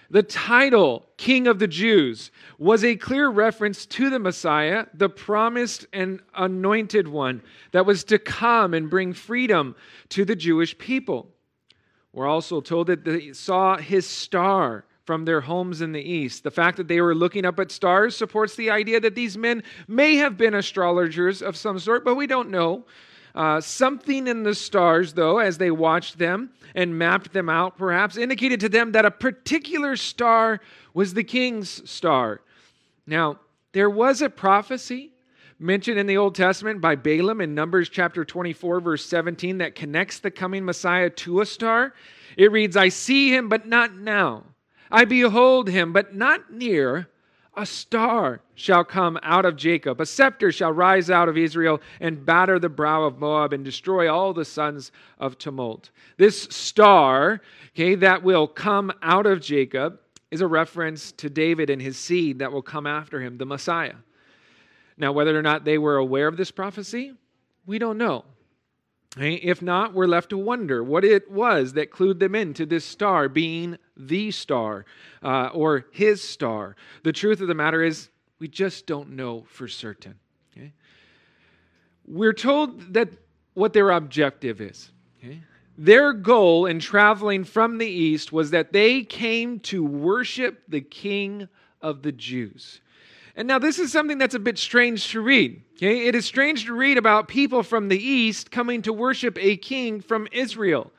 The 0.10 0.24
title, 0.24 1.06
King 1.18 1.48
of 1.48 1.60
the 1.60 1.68
Jews, 1.68 2.32
was 2.58 2.84
a 2.84 2.96
clear 2.96 3.30
reference 3.30 3.86
to 3.88 4.10
the 4.10 4.20
Messiah, 4.20 4.86
the 4.94 5.10
promised 5.10 5.88
and 5.94 6.22
anointed 6.36 7.08
one 7.08 7.42
that 7.72 7.86
was 7.86 8.04
to 8.06 8.20
come 8.20 8.74
and 8.74 8.90
bring 8.90 9.14
freedom 9.14 9.76
to 10.10 10.26
the 10.26 10.36
Jewish 10.36 10.78
people. 10.78 11.30
We're 12.12 12.28
also 12.28 12.62
told 12.62 12.88
that 12.88 13.04
they 13.04 13.34
saw 13.34 13.78
his 13.78 14.06
star 14.06 14.86
from 15.06 15.26
their 15.26 15.42
homes 15.42 15.82
in 15.82 15.92
the 15.92 16.02
east. 16.02 16.44
The 16.44 16.52
fact 16.52 16.78
that 16.78 16.88
they 16.88 17.02
were 17.02 17.16
looking 17.16 17.46
up 17.46 17.60
at 17.60 17.72
stars 17.72 18.16
supports 18.16 18.56
the 18.56 18.70
idea 18.70 19.00
that 19.00 19.16
these 19.16 19.38
men 19.38 19.64
may 19.88 20.16
have 20.16 20.38
been 20.38 20.54
astrologers 20.54 21.42
of 21.42 21.58
some 21.58 21.80
sort, 21.80 22.06
but 22.06 22.16
we 22.16 22.28
don't 22.28 22.50
know. 22.50 22.86
Uh, 23.36 23.60
something 23.60 24.28
in 24.28 24.44
the 24.44 24.54
stars, 24.54 25.14
though, 25.14 25.40
as 25.40 25.58
they 25.58 25.72
watched 25.72 26.20
them 26.20 26.52
and 26.76 26.98
mapped 26.98 27.34
them 27.34 27.50
out, 27.50 27.78
perhaps 27.78 28.16
indicated 28.16 28.60
to 28.60 28.70
them 28.70 28.92
that 28.92 29.06
a 29.06 29.12
particular 29.12 29.96
star 29.96 30.60
was 30.94 31.14
the 31.14 31.24
king's 31.24 31.90
star. 31.90 32.42
Now, 33.08 33.40
there 33.72 33.90
was 33.90 34.22
a 34.22 34.30
prophecy 34.30 35.12
mentioned 35.60 35.98
in 35.98 36.06
the 36.06 36.18
Old 36.18 36.36
Testament 36.36 36.82
by 36.82 36.96
Balaam 36.96 37.42
in 37.42 37.56
Numbers 37.56 37.90
chapter 37.90 38.24
24, 38.24 38.82
verse 38.82 39.06
17, 39.06 39.60
that 39.60 39.76
connects 39.76 40.20
the 40.20 40.30
coming 40.32 40.64
Messiah 40.66 41.10
to 41.10 41.42
a 41.42 41.46
star. 41.46 41.94
It 42.38 42.52
reads, 42.52 42.78
I 42.78 42.90
see 42.90 43.34
him, 43.34 43.50
but 43.50 43.66
not 43.68 43.96
now. 43.96 44.44
I 44.92 45.06
behold 45.06 45.70
him, 45.70 45.92
but 45.94 46.16
not 46.16 46.52
near. 46.52 47.08
A 47.56 47.66
star 47.68 48.42
shall 48.56 48.84
come 48.84 49.20
out 49.22 49.46
of 49.46 49.56
Jacob, 49.56 50.02
a 50.02 50.06
scepter 50.08 50.52
shall 50.52 50.72
rise 50.72 51.12
out 51.12 51.30
of 51.30 51.38
Israel 51.38 51.82
and 52.00 52.26
batter 52.26 52.58
the 52.58 52.70
brow 52.70 53.04
of 53.04 53.20
Moab 53.20 53.54
and 53.54 53.64
destroy 53.64 54.12
all 54.12 54.34
the 54.34 54.46
sons 54.46 54.92
of 55.20 55.38
tumult. 55.38 55.92
This 56.18 56.44
star, 56.44 57.42
okay, 57.76 57.94
that 57.96 58.24
will 58.24 58.48
come 58.48 58.92
out 59.04 59.28
of 59.28 59.40
Jacob 59.40 60.00
is 60.32 60.42
a 60.42 60.48
reference 60.48 61.12
to 61.12 61.30
David 61.30 61.70
and 61.70 61.80
his 61.80 61.96
seed 61.96 62.40
that 62.40 62.52
will 62.52 62.64
come 62.64 62.88
after 62.88 63.22
him, 63.22 63.38
the 63.38 63.46
Messiah. 63.46 63.96
Now, 64.98 65.12
whether 65.12 65.38
or 65.38 65.44
not 65.44 65.64
they 65.64 65.78
were 65.78 65.98
aware 65.98 66.28
of 66.28 66.38
this 66.38 66.50
prophecy, 66.50 67.14
we 67.68 67.78
don't 67.78 68.00
know. 68.00 68.26
If 69.16 69.62
not, 69.62 69.94
we're 69.94 70.08
left 70.08 70.32
to 70.32 70.40
wonder 70.40 70.84
what 70.84 71.06
it 71.06 71.30
was 71.30 71.74
that 71.74 71.92
clued 71.92 72.20
them 72.20 72.34
into 72.34 72.66
this 72.66 72.84
star 72.84 73.30
being 73.30 73.78
the 73.96 74.32
star 74.32 74.86
uh, 75.22 75.50
or 75.54 75.86
his 75.92 76.22
star. 76.22 76.76
The 77.04 77.14
truth 77.14 77.42
of 77.42 77.48
the 77.48 77.56
matter 77.56 77.84
is, 77.84 78.10
we 78.40 78.48
just 78.48 78.86
don't 78.86 79.12
know 79.12 79.46
for 79.48 79.68
certain. 79.68 80.16
Okay? 80.52 80.74
We're 82.06 82.34
told 82.34 82.94
that 82.94 83.10
what 83.54 83.74
their 83.74 83.92
objective 83.92 84.60
is. 84.62 84.92
Okay? 85.24 85.40
Their 85.78 86.14
goal 86.14 86.66
in 86.66 86.80
traveling 86.80 87.44
from 87.44 87.78
the 87.78 87.88
east 87.88 88.32
was 88.32 88.52
that 88.52 88.74
they 88.74 89.04
came 89.04 89.60
to 89.62 89.84
worship 89.84 90.64
the 90.68 90.82
King 90.82 91.48
of 91.82 92.02
the 92.02 92.12
Jews. 92.12 92.82
And 93.36 93.48
now 93.48 93.58
this 93.58 93.80
is 93.80 93.92
something 93.92 94.20
that's 94.20 94.36
a 94.36 94.40
bit 94.40 94.58
strange 94.60 95.10
to 95.12 95.22
read. 95.22 95.64
Okay? 95.78 96.08
It 96.08 96.16
is 96.16 96.26
strange 96.26 96.66
to 96.66 96.74
read 96.74 96.98
about 96.98 97.28
people 97.28 97.64
from 97.64 97.88
the 97.88 97.98
east 97.98 98.52
coming 98.52 98.82
to 98.84 98.94
worship 98.94 99.38
a 99.40 99.58
king 99.58 100.02
from 100.02 100.28
Israel. 100.32 100.92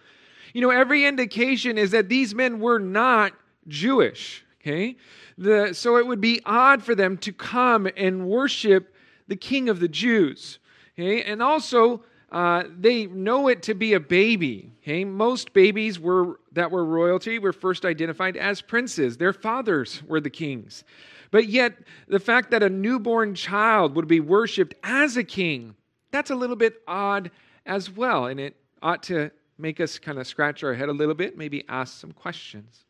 You 0.55 0.61
know, 0.61 0.71
every 0.71 1.05
indication 1.05 1.77
is 1.77 1.91
that 1.91 2.09
these 2.09 2.35
men 2.35 2.61
were 2.61 2.79
not 2.79 3.33
Jewish. 3.69 4.45
Okay? 4.61 4.97
The, 5.37 5.75
so 5.75 5.99
it 5.99 6.07
would 6.07 6.21
be 6.21 6.41
odd 6.47 6.83
for 6.83 6.95
them 6.95 7.19
to 7.19 7.33
come 7.33 7.89
and 7.97 8.27
worship 8.27 8.95
the 9.27 9.37
king 9.37 9.69
of 9.69 9.81
the 9.81 9.89
Jews. 9.89 10.61
Okay? 10.97 11.25
And 11.25 11.43
also, 11.43 12.05
uh, 12.31 12.65
they 12.79 13.07
know 13.07 13.49
it 13.49 13.65
to 13.65 13.75
be 13.75 13.95
a 13.95 14.01
baby. 14.01 14.73
Okay? 14.83 15.05
Most 15.05 15.53
babies 15.53 15.99
were 15.99 16.39
that 16.53 16.71
were 16.71 16.85
royalty 16.85 17.41
were 17.41 17.53
first 17.53 17.85
identified 17.85 18.37
as 18.37 18.61
princes. 18.61 19.17
Their 19.17 19.33
fathers 19.33 20.05
were 20.05 20.21
the 20.21 20.31
kings. 20.31 20.85
But 21.33 21.49
yet, 21.49 21.75
the 22.07 22.21
fact 22.21 22.53
that 22.53 22.63
a 22.63 22.71
newborn 22.71 23.35
child 23.35 23.97
would 23.97 24.07
be 24.07 24.21
worshiped 24.21 24.75
as 24.85 25.17
a 25.17 25.25
king, 25.25 25.75
that's 26.13 26.31
a 26.31 26.37
little 26.37 26.55
bit 26.55 26.81
odd 26.87 27.33
as 27.67 27.91
well. 27.91 28.27
And 28.27 28.39
it 28.39 28.55
ought 28.81 29.03
to 29.05 29.33
make 29.59 29.81
us 29.81 29.99
kind 29.99 30.19
of 30.19 30.27
scratch 30.27 30.65
our 30.65 30.75
head 30.75 30.89
a 30.89 30.93
little 30.93 31.15
bit, 31.15 31.37
maybe 31.37 31.65
ask 31.69 31.99
some 32.01 32.13
questions. 32.13 32.85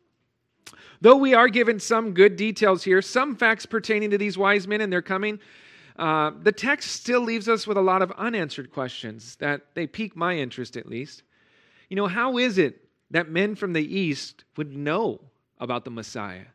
Though 1.01 1.17
we 1.17 1.35
are 1.35 1.49
given 1.49 1.79
some 1.79 2.13
good 2.15 2.37
details 2.37 2.85
here, 2.85 3.03
some 3.03 3.37
facts 3.37 3.67
pertaining 3.67 4.11
to 4.11 4.19
these 4.19 4.39
wise 4.39 4.67
men 4.67 4.81
and 4.81 4.93
their 4.93 5.03
coming, 5.03 5.39
uh, 5.97 6.33
the 6.43 6.53
text 6.53 6.93
still 6.93 7.21
leaves 7.21 7.49
us 7.49 7.67
with 7.67 7.77
a 7.77 7.83
lot 7.83 8.03
of 8.03 8.11
unanswered 8.13 8.73
questions 8.73 9.37
that 9.37 9.63
they 9.75 9.87
pique 9.87 10.17
my 10.17 10.37
interest 10.37 10.77
at 10.77 10.87
least. 10.87 11.23
You 11.89 11.97
know, 11.97 12.07
how 12.07 12.39
is 12.39 12.59
it 12.59 12.89
that 13.11 13.29
men 13.29 13.55
from 13.55 13.73
the 13.75 13.97
east 13.97 14.45
would 14.57 14.75
know 14.75 15.21
about 15.59 15.85
the 15.85 15.91
Messiah? 15.91 16.47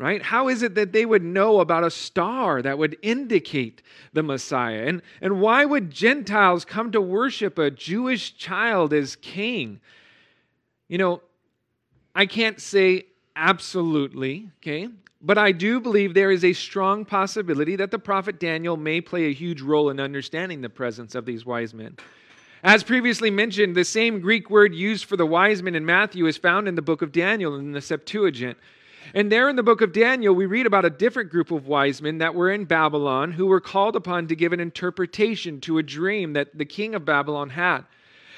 Right? 0.00 0.22
How 0.22 0.48
is 0.48 0.62
it 0.62 0.74
that 0.76 0.92
they 0.92 1.04
would 1.04 1.22
know 1.22 1.60
about 1.60 1.84
a 1.84 1.90
star 1.90 2.62
that 2.62 2.78
would 2.78 2.96
indicate 3.02 3.82
the 4.14 4.22
Messiah? 4.22 4.86
And, 4.86 5.02
and 5.20 5.42
why 5.42 5.66
would 5.66 5.90
Gentiles 5.90 6.64
come 6.64 6.90
to 6.92 7.02
worship 7.02 7.58
a 7.58 7.70
Jewish 7.70 8.34
child 8.38 8.94
as 8.94 9.14
king? 9.16 9.78
You 10.88 10.96
know, 10.96 11.20
I 12.14 12.24
can't 12.24 12.58
say 12.58 13.08
absolutely, 13.36 14.48
okay? 14.62 14.88
But 15.20 15.36
I 15.36 15.52
do 15.52 15.80
believe 15.80 16.14
there 16.14 16.30
is 16.30 16.46
a 16.46 16.54
strong 16.54 17.04
possibility 17.04 17.76
that 17.76 17.90
the 17.90 17.98
prophet 17.98 18.40
Daniel 18.40 18.78
may 18.78 19.02
play 19.02 19.26
a 19.26 19.34
huge 19.34 19.60
role 19.60 19.90
in 19.90 20.00
understanding 20.00 20.62
the 20.62 20.70
presence 20.70 21.14
of 21.14 21.26
these 21.26 21.44
wise 21.44 21.74
men. 21.74 21.98
As 22.62 22.82
previously 22.82 23.30
mentioned, 23.30 23.74
the 23.74 23.84
same 23.84 24.20
Greek 24.20 24.48
word 24.48 24.74
used 24.74 25.04
for 25.04 25.18
the 25.18 25.26
wise 25.26 25.62
men 25.62 25.74
in 25.74 25.84
Matthew 25.84 26.26
is 26.26 26.38
found 26.38 26.68
in 26.68 26.74
the 26.74 26.82
book 26.82 27.02
of 27.02 27.12
Daniel 27.12 27.56
in 27.56 27.72
the 27.72 27.82
Septuagint. 27.82 28.56
And 29.14 29.30
there 29.30 29.48
in 29.48 29.56
the 29.56 29.62
book 29.62 29.80
of 29.80 29.92
Daniel, 29.92 30.34
we 30.34 30.46
read 30.46 30.66
about 30.66 30.84
a 30.84 30.90
different 30.90 31.30
group 31.30 31.50
of 31.50 31.66
wise 31.66 32.00
men 32.00 32.18
that 32.18 32.34
were 32.34 32.50
in 32.50 32.64
Babylon 32.64 33.32
who 33.32 33.46
were 33.46 33.60
called 33.60 33.96
upon 33.96 34.28
to 34.28 34.36
give 34.36 34.52
an 34.52 34.60
interpretation 34.60 35.60
to 35.62 35.78
a 35.78 35.82
dream 35.82 36.34
that 36.34 36.56
the 36.56 36.64
king 36.64 36.94
of 36.94 37.04
Babylon 37.04 37.50
had. 37.50 37.82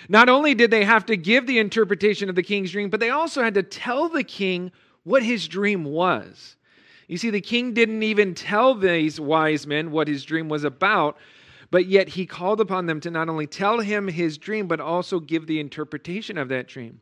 Not 0.08 0.28
only 0.28 0.54
did 0.54 0.70
they 0.70 0.84
have 0.84 1.06
to 1.06 1.16
give 1.16 1.46
the 1.46 1.58
interpretation 1.58 2.28
of 2.28 2.34
the 2.34 2.42
king's 2.42 2.72
dream, 2.72 2.90
but 2.90 3.00
they 3.00 3.10
also 3.10 3.42
had 3.42 3.54
to 3.54 3.62
tell 3.62 4.08
the 4.08 4.24
king 4.24 4.72
what 5.04 5.22
his 5.22 5.46
dream 5.46 5.84
was. 5.84 6.56
You 7.06 7.18
see, 7.18 7.28
the 7.28 7.42
king 7.42 7.74
didn't 7.74 8.02
even 8.02 8.34
tell 8.34 8.74
these 8.74 9.20
wise 9.20 9.66
men 9.66 9.90
what 9.90 10.08
his 10.08 10.24
dream 10.24 10.48
was 10.48 10.64
about, 10.64 11.18
but 11.70 11.86
yet 11.86 12.08
he 12.08 12.24
called 12.24 12.60
upon 12.60 12.86
them 12.86 13.00
to 13.00 13.10
not 13.10 13.28
only 13.28 13.46
tell 13.46 13.80
him 13.80 14.08
his 14.08 14.38
dream, 14.38 14.66
but 14.66 14.80
also 14.80 15.20
give 15.20 15.46
the 15.46 15.60
interpretation 15.60 16.38
of 16.38 16.48
that 16.48 16.68
dream. 16.68 17.01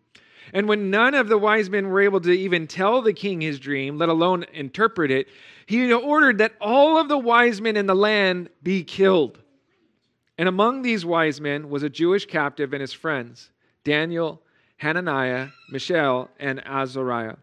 And 0.52 0.68
when 0.68 0.90
none 0.90 1.14
of 1.14 1.28
the 1.28 1.38
wise 1.38 1.70
men 1.70 1.88
were 1.88 2.00
able 2.00 2.20
to 2.20 2.32
even 2.32 2.66
tell 2.66 3.02
the 3.02 3.12
king 3.12 3.40
his 3.40 3.60
dream, 3.60 3.98
let 3.98 4.08
alone 4.08 4.44
interpret 4.52 5.10
it, 5.10 5.28
he 5.66 5.92
ordered 5.92 6.38
that 6.38 6.54
all 6.60 6.98
of 6.98 7.08
the 7.08 7.18
wise 7.18 7.60
men 7.60 7.76
in 7.76 7.86
the 7.86 7.94
land 7.94 8.50
be 8.62 8.82
killed. 8.82 9.38
And 10.36 10.48
among 10.48 10.82
these 10.82 11.04
wise 11.04 11.40
men 11.40 11.68
was 11.68 11.82
a 11.82 11.90
Jewish 11.90 12.26
captive 12.26 12.72
and 12.72 12.80
his 12.80 12.92
friends 12.92 13.50
Daniel, 13.84 14.42
Hananiah, 14.78 15.48
Mishael, 15.70 16.30
and 16.38 16.66
Azariah. 16.66 17.36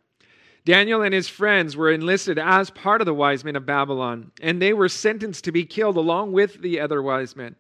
Daniel 0.66 1.02
and 1.02 1.14
his 1.14 1.30
friends 1.30 1.78
were 1.78 1.92
enlisted 1.92 2.38
as 2.38 2.70
part 2.72 3.00
of 3.00 3.06
the 3.06 3.14
wise 3.14 3.46
men 3.46 3.56
of 3.56 3.66
Babylon, 3.66 4.32
and 4.42 4.62
they 4.62 4.74
were 4.74 4.90
sentenced 4.90 5.46
to 5.46 5.52
be 5.54 5.64
killed 5.64 5.96
along 5.96 6.34
with 6.34 6.62
the 6.62 6.82
other 6.82 7.02
wise 7.02 7.38
men. 7.38 7.56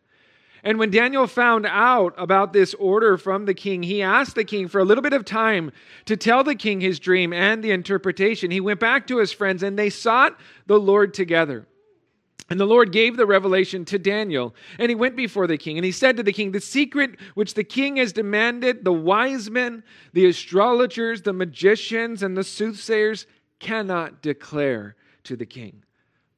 And 0.63 0.79
when 0.79 0.89
Daniel 0.89 1.27
found 1.27 1.65
out 1.65 2.13
about 2.17 2.53
this 2.53 2.73
order 2.75 3.17
from 3.17 3.45
the 3.45 3.53
king, 3.53 3.83
he 3.83 4.01
asked 4.01 4.35
the 4.35 4.43
king 4.43 4.67
for 4.67 4.79
a 4.79 4.85
little 4.85 5.01
bit 5.01 5.13
of 5.13 5.25
time 5.25 5.71
to 6.05 6.17
tell 6.17 6.43
the 6.43 6.55
king 6.55 6.81
his 6.81 6.99
dream 6.99 7.31
and 7.31 7.63
the 7.63 7.71
interpretation. 7.71 8.51
He 8.51 8.59
went 8.59 8.79
back 8.79 9.07
to 9.07 9.17
his 9.17 9.31
friends 9.31 9.63
and 9.63 9.77
they 9.77 9.89
sought 9.89 10.37
the 10.65 10.79
Lord 10.79 11.13
together. 11.13 11.67
And 12.49 12.59
the 12.59 12.65
Lord 12.65 12.91
gave 12.93 13.17
the 13.17 13.25
revelation 13.25 13.83
to 13.85 13.99
Daniel, 13.99 14.55
and 14.79 14.87
he 14.87 14.95
went 14.95 15.17
before 15.17 15.47
the 15.47 15.57
king, 15.57 15.77
and 15.77 15.83
he 15.83 15.91
said 15.91 16.15
to 16.15 16.23
the 16.23 16.31
king, 16.31 16.51
The 16.51 16.61
secret 16.61 17.19
which 17.33 17.55
the 17.55 17.63
king 17.65 17.97
has 17.97 18.13
demanded, 18.13 18.85
the 18.85 18.93
wise 18.93 19.49
men, 19.49 19.83
the 20.13 20.27
astrologers, 20.27 21.23
the 21.23 21.33
magicians, 21.33 22.23
and 22.23 22.37
the 22.37 22.45
soothsayers 22.45 23.25
cannot 23.59 24.21
declare 24.21 24.95
to 25.25 25.35
the 25.35 25.45
king. 25.45 25.83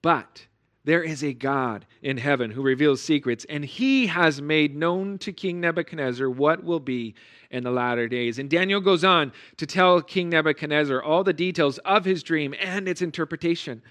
But 0.01 0.47
there 0.85 1.03
is 1.03 1.23
a 1.23 1.33
God 1.33 1.85
in 2.01 2.17
heaven 2.17 2.51
who 2.51 2.61
reveals 2.61 3.01
secrets, 3.01 3.45
and 3.49 3.65
he 3.65 4.07
has 4.07 4.41
made 4.41 4.75
known 4.75 5.17
to 5.19 5.33
King 5.33 5.59
Nebuchadnezzar 5.59 6.29
what 6.29 6.63
will 6.63 6.79
be 6.79 7.15
in 7.51 7.63
the 7.63 7.71
latter 7.71 8.07
days. 8.07 8.39
And 8.39 8.49
Daniel 8.49 8.79
goes 8.79 9.03
on 9.03 9.33
to 9.57 9.65
tell 9.65 10.01
King 10.01 10.29
Nebuchadnezzar 10.29 11.01
all 11.01 11.23
the 11.23 11.33
details 11.33 11.79
of 11.79 12.05
his 12.05 12.23
dream 12.23 12.55
and 12.61 12.87
its 12.87 13.01
interpretation. 13.01 13.81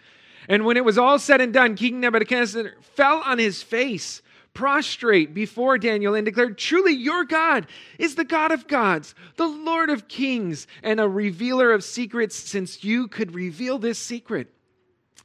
And 0.48 0.64
when 0.64 0.78
it 0.78 0.84
was 0.84 0.96
all 0.96 1.18
said 1.18 1.42
and 1.42 1.52
done, 1.52 1.74
King 1.74 2.00
Nebuchadnezzar 2.00 2.72
fell 2.80 3.18
on 3.18 3.38
his 3.38 3.62
face, 3.62 4.22
prostrate 4.54 5.34
before 5.34 5.76
Daniel, 5.76 6.14
and 6.14 6.24
declared, 6.24 6.56
Truly, 6.56 6.94
your 6.94 7.24
God 7.24 7.66
is 7.98 8.14
the 8.14 8.24
God 8.24 8.50
of 8.50 8.66
gods, 8.66 9.14
the 9.36 9.46
Lord 9.46 9.90
of 9.90 10.08
kings, 10.08 10.66
and 10.82 11.00
a 11.00 11.08
revealer 11.08 11.70
of 11.72 11.84
secrets, 11.84 12.34
since 12.34 12.82
you 12.82 13.08
could 13.08 13.34
reveal 13.34 13.78
this 13.78 13.98
secret. 13.98 14.54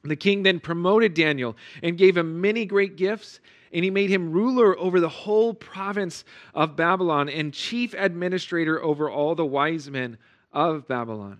The 0.03 0.15
king 0.15 0.43
then 0.43 0.60
promoted 0.60 1.13
Daniel 1.13 1.55
and 1.81 1.98
gave 1.98 2.17
him 2.17 2.41
many 2.41 2.65
great 2.65 2.98
gifts 2.98 3.39
and 3.74 3.83
he 3.83 3.89
made 3.89 4.10
him 4.10 4.31
ruler 4.31 4.77
over 4.77 5.00
the 5.00 5.10
whole 5.10 5.53
province 5.53 6.24
of 6.53 6.75
Babylon 6.75 7.27
and 7.27 7.53
chief 7.53 7.95
administrator 7.98 8.81
over 8.81 9.10
all 9.10 9.33
the 9.33 9.45
wise 9.45 9.89
men 9.89 10.17
of 10.53 10.88
Babylon. 10.88 11.39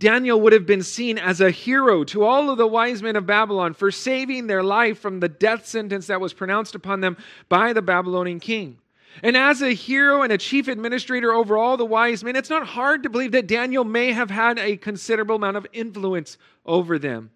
Daniel 0.00 0.40
would 0.40 0.52
have 0.52 0.66
been 0.66 0.82
seen 0.82 1.18
as 1.18 1.40
a 1.40 1.50
hero 1.50 2.04
to 2.04 2.24
all 2.24 2.50
of 2.50 2.58
the 2.58 2.66
wise 2.66 3.02
men 3.02 3.16
of 3.16 3.26
Babylon 3.26 3.74
for 3.74 3.90
saving 3.90 4.46
their 4.46 4.62
life 4.62 4.98
from 4.98 5.20
the 5.20 5.28
death 5.28 5.66
sentence 5.66 6.06
that 6.06 6.20
was 6.20 6.32
pronounced 6.32 6.74
upon 6.74 7.00
them 7.00 7.16
by 7.48 7.72
the 7.72 7.82
Babylonian 7.82 8.40
king. 8.40 8.78
And 9.22 9.36
as 9.36 9.62
a 9.62 9.74
hero 9.74 10.22
and 10.22 10.32
a 10.32 10.38
chief 10.38 10.68
administrator 10.68 11.32
over 11.32 11.56
all 11.56 11.76
the 11.76 11.84
wise 11.84 12.22
men, 12.22 12.36
it's 12.36 12.50
not 12.50 12.66
hard 12.66 13.02
to 13.02 13.10
believe 13.10 13.32
that 13.32 13.48
Daniel 13.48 13.84
may 13.84 14.12
have 14.12 14.30
had 14.30 14.58
a 14.58 14.76
considerable 14.76 15.36
amount 15.36 15.56
of 15.56 15.66
influence 15.72 16.38
over 16.64 16.98
them. 16.98 17.30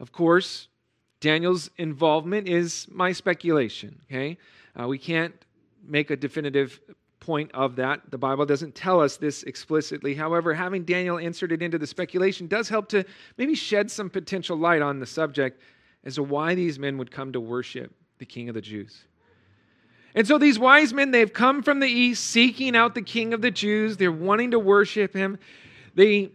Of 0.00 0.12
course, 0.12 0.68
Daniel's 1.20 1.70
involvement 1.76 2.48
is 2.48 2.86
my 2.90 3.12
speculation, 3.12 4.00
okay? 4.04 4.38
Uh, 4.78 4.86
we 4.86 4.98
can't 4.98 5.34
make 5.84 6.10
a 6.10 6.16
definitive 6.16 6.80
point 7.20 7.50
of 7.52 7.76
that. 7.76 8.10
The 8.10 8.18
Bible 8.18 8.46
doesn't 8.46 8.74
tell 8.74 9.00
us 9.00 9.16
this 9.16 9.42
explicitly. 9.42 10.14
However, 10.14 10.54
having 10.54 10.84
Daniel 10.84 11.18
inserted 11.18 11.62
into 11.62 11.78
the 11.78 11.86
speculation 11.86 12.46
does 12.46 12.68
help 12.68 12.88
to 12.90 13.04
maybe 13.36 13.54
shed 13.54 13.90
some 13.90 14.08
potential 14.08 14.56
light 14.56 14.82
on 14.82 15.00
the 15.00 15.06
subject 15.06 15.60
as 16.04 16.14
to 16.14 16.22
why 16.22 16.54
these 16.54 16.78
men 16.78 16.96
would 16.98 17.10
come 17.10 17.32
to 17.32 17.40
worship 17.40 17.92
the 18.18 18.26
King 18.26 18.48
of 18.48 18.54
the 18.54 18.60
Jews. 18.60 19.04
And 20.14 20.26
so 20.26 20.38
these 20.38 20.58
wise 20.58 20.92
men, 20.92 21.10
they've 21.10 21.32
come 21.32 21.62
from 21.62 21.80
the 21.80 21.86
east 21.86 22.24
seeking 22.24 22.74
out 22.74 22.94
the 22.94 23.02
king 23.02 23.34
of 23.34 23.42
the 23.42 23.50
Jews. 23.50 23.96
They're 23.96 24.10
wanting 24.10 24.52
to 24.52 24.58
worship 24.58 25.14
him. 25.14 25.38
They 25.94 26.32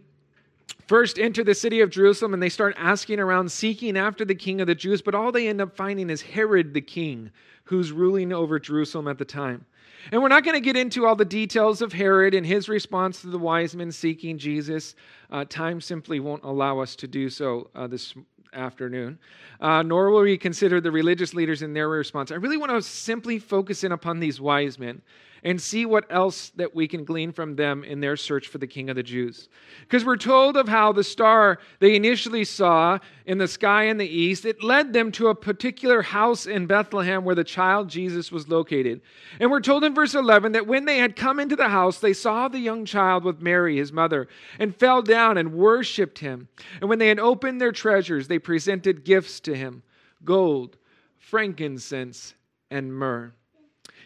first 0.86 1.18
enter 1.18 1.44
the 1.44 1.54
city 1.54 1.80
of 1.80 1.90
Jerusalem 1.90 2.34
and 2.34 2.42
they 2.42 2.48
start 2.48 2.74
asking 2.78 3.20
around, 3.20 3.50
seeking 3.50 3.96
after 3.96 4.24
the 4.24 4.34
king 4.34 4.60
of 4.60 4.66
the 4.66 4.74
Jews. 4.74 5.02
But 5.02 5.14
all 5.14 5.32
they 5.32 5.48
end 5.48 5.60
up 5.60 5.76
finding 5.76 6.10
is 6.10 6.22
Herod 6.22 6.74
the 6.74 6.80
king, 6.80 7.30
who's 7.64 7.92
ruling 7.92 8.32
over 8.32 8.58
Jerusalem 8.58 9.08
at 9.08 9.18
the 9.18 9.24
time. 9.24 9.66
And 10.12 10.20
we're 10.20 10.28
not 10.28 10.44
going 10.44 10.54
to 10.54 10.60
get 10.60 10.76
into 10.76 11.06
all 11.06 11.16
the 11.16 11.24
details 11.24 11.80
of 11.80 11.92
Herod 11.92 12.34
and 12.34 12.44
his 12.44 12.68
response 12.68 13.22
to 13.22 13.28
the 13.28 13.38
wise 13.38 13.74
men 13.74 13.90
seeking 13.90 14.36
Jesus. 14.36 14.94
Uh, 15.30 15.44
time 15.48 15.80
simply 15.80 16.20
won't 16.20 16.44
allow 16.44 16.78
us 16.78 16.94
to 16.96 17.08
do 17.08 17.30
so 17.30 17.70
uh, 17.74 17.86
this 17.86 18.14
afternoon, 18.52 19.18
uh, 19.60 19.82
nor 19.82 20.10
will 20.10 20.22
we 20.22 20.36
consider 20.36 20.80
the 20.80 20.90
religious 20.90 21.34
leaders 21.34 21.62
in 21.62 21.72
their 21.72 21.88
response. 21.88 22.30
I 22.30 22.36
really 22.36 22.56
want 22.56 22.72
to 22.72 22.82
simply 22.82 23.38
focus 23.38 23.82
in 23.82 23.92
upon 23.92 24.20
these 24.20 24.40
wise 24.40 24.78
men 24.78 25.02
and 25.44 25.60
see 25.60 25.84
what 25.84 26.06
else 26.08 26.50
that 26.56 26.74
we 26.74 26.88
can 26.88 27.04
glean 27.04 27.30
from 27.30 27.54
them 27.54 27.84
in 27.84 28.00
their 28.00 28.16
search 28.16 28.48
for 28.48 28.56
the 28.56 28.66
King 28.66 28.88
of 28.88 28.96
the 28.96 29.02
Jews. 29.02 29.50
Because 29.82 30.02
we're 30.02 30.16
told 30.16 30.56
of 30.56 30.66
how 30.66 30.90
the 30.90 31.04
star 31.04 31.58
they 31.80 31.94
initially 31.94 32.44
saw 32.44 32.98
in 33.26 33.36
the 33.36 33.46
sky 33.46 33.84
in 33.84 33.98
the 33.98 34.08
east, 34.08 34.46
it 34.46 34.64
led 34.64 34.94
them 34.94 35.12
to 35.12 35.28
a 35.28 35.34
particular 35.34 36.00
house 36.00 36.46
in 36.46 36.66
Bethlehem 36.66 37.24
where 37.24 37.34
the 37.34 37.44
child 37.44 37.90
Jesus 37.90 38.32
was 38.32 38.48
located. 38.48 39.02
And 39.38 39.50
we're 39.50 39.60
told 39.60 39.84
in 39.84 39.94
verse 39.94 40.14
11 40.14 40.52
that 40.52 40.66
when 40.66 40.86
they 40.86 40.96
had 40.96 41.14
come 41.14 41.38
into 41.38 41.56
the 41.56 41.68
house, 41.68 41.98
they 41.98 42.14
saw 42.14 42.48
the 42.48 42.58
young 42.58 42.86
child 42.86 43.22
with 43.22 43.42
Mary, 43.42 43.76
his 43.76 43.92
mother, 43.92 44.28
and 44.58 44.74
fell 44.74 45.02
down 45.02 45.36
and 45.36 45.52
worshiped 45.52 46.20
him. 46.20 46.48
And 46.80 46.88
when 46.88 46.98
they 46.98 47.08
had 47.08 47.20
opened 47.20 47.60
their 47.60 47.72
treasures, 47.72 48.28
they 48.28 48.38
presented 48.38 49.04
gifts 49.04 49.40
to 49.40 49.54
him 49.54 49.82
gold, 50.24 50.78
frankincense, 51.18 52.34
and 52.70 52.94
myrrh. 52.94 53.34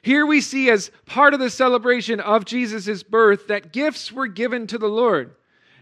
Here 0.09 0.25
we 0.25 0.41
see, 0.41 0.71
as 0.71 0.91
part 1.05 1.35
of 1.35 1.41
the 1.41 1.51
celebration 1.51 2.19
of 2.19 2.47
Jesus' 2.47 3.03
birth, 3.03 3.49
that 3.49 3.75
gifts 3.75 4.11
were 4.11 4.27
given 4.27 4.67
to 4.69 4.79
the 4.79 4.89
Lord. 4.89 5.35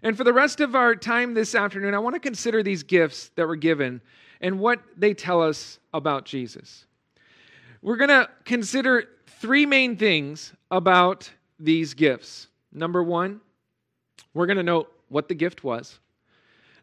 And 0.02 0.16
for 0.16 0.25
the 0.25 0.33
rest 0.33 0.59
of 0.59 0.75
our 0.75 0.97
time 0.97 1.33
this 1.33 1.54
afternoon, 1.54 1.95
I 1.95 2.00
want 2.00 2.16
to 2.16 2.18
consider 2.18 2.61
these 2.61 2.83
gifts 2.83 3.30
that 3.37 3.47
were 3.47 3.54
given 3.54 4.00
and 4.40 4.59
what 4.59 4.80
they 4.97 5.14
tell 5.14 5.40
us 5.40 5.78
about 5.95 6.25
Jesus. 6.25 6.87
We're 7.83 7.99
going 7.99 8.09
to 8.09 8.28
consider 8.45 9.11
three 9.28 9.64
main 9.64 9.97
things 9.97 10.52
about 10.73 11.30
these 11.61 11.95
gifts. 11.95 12.49
Number 12.73 13.04
one, 13.04 13.40
we're 14.35 14.47
going 14.47 14.56
to 14.56 14.64
note 14.64 14.92
what 15.09 15.28
the 15.28 15.37
gift 15.37 15.62
was. 15.62 16.00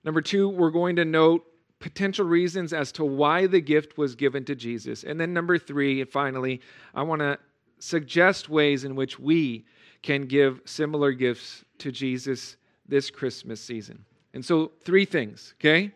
Number 0.06 0.22
two, 0.22 0.48
we're 0.48 0.72
going 0.72 0.96
to 0.96 1.04
note 1.04 1.46
potential 1.84 2.26
reasons 2.26 2.72
as 2.72 2.94
to 2.94 3.04
why 3.04 3.46
the 3.46 3.60
gift 3.60 3.98
was 3.98 4.16
given 4.16 4.46
to 4.46 4.56
Jesus. 4.56 5.04
And 5.04 5.20
then, 5.20 5.34
number 5.34 5.58
three, 5.58 6.00
and 6.00 6.10
finally, 6.10 6.62
I 6.96 7.02
want 7.02 7.20
to 7.20 7.38
suggest 7.78 8.48
ways 8.48 8.86
in 8.86 8.96
which 8.96 9.20
we 9.20 9.66
can 10.02 10.22
give 10.22 10.62
similar 10.64 11.12
gifts 11.12 11.66
to 11.80 11.92
Jesus 11.92 12.56
this 12.88 13.12
Christmas 13.12 13.60
season. 13.60 14.06
And 14.34 14.46
so, 14.46 14.72
three 14.86 15.04
things, 15.04 15.56
okay? 15.60 15.92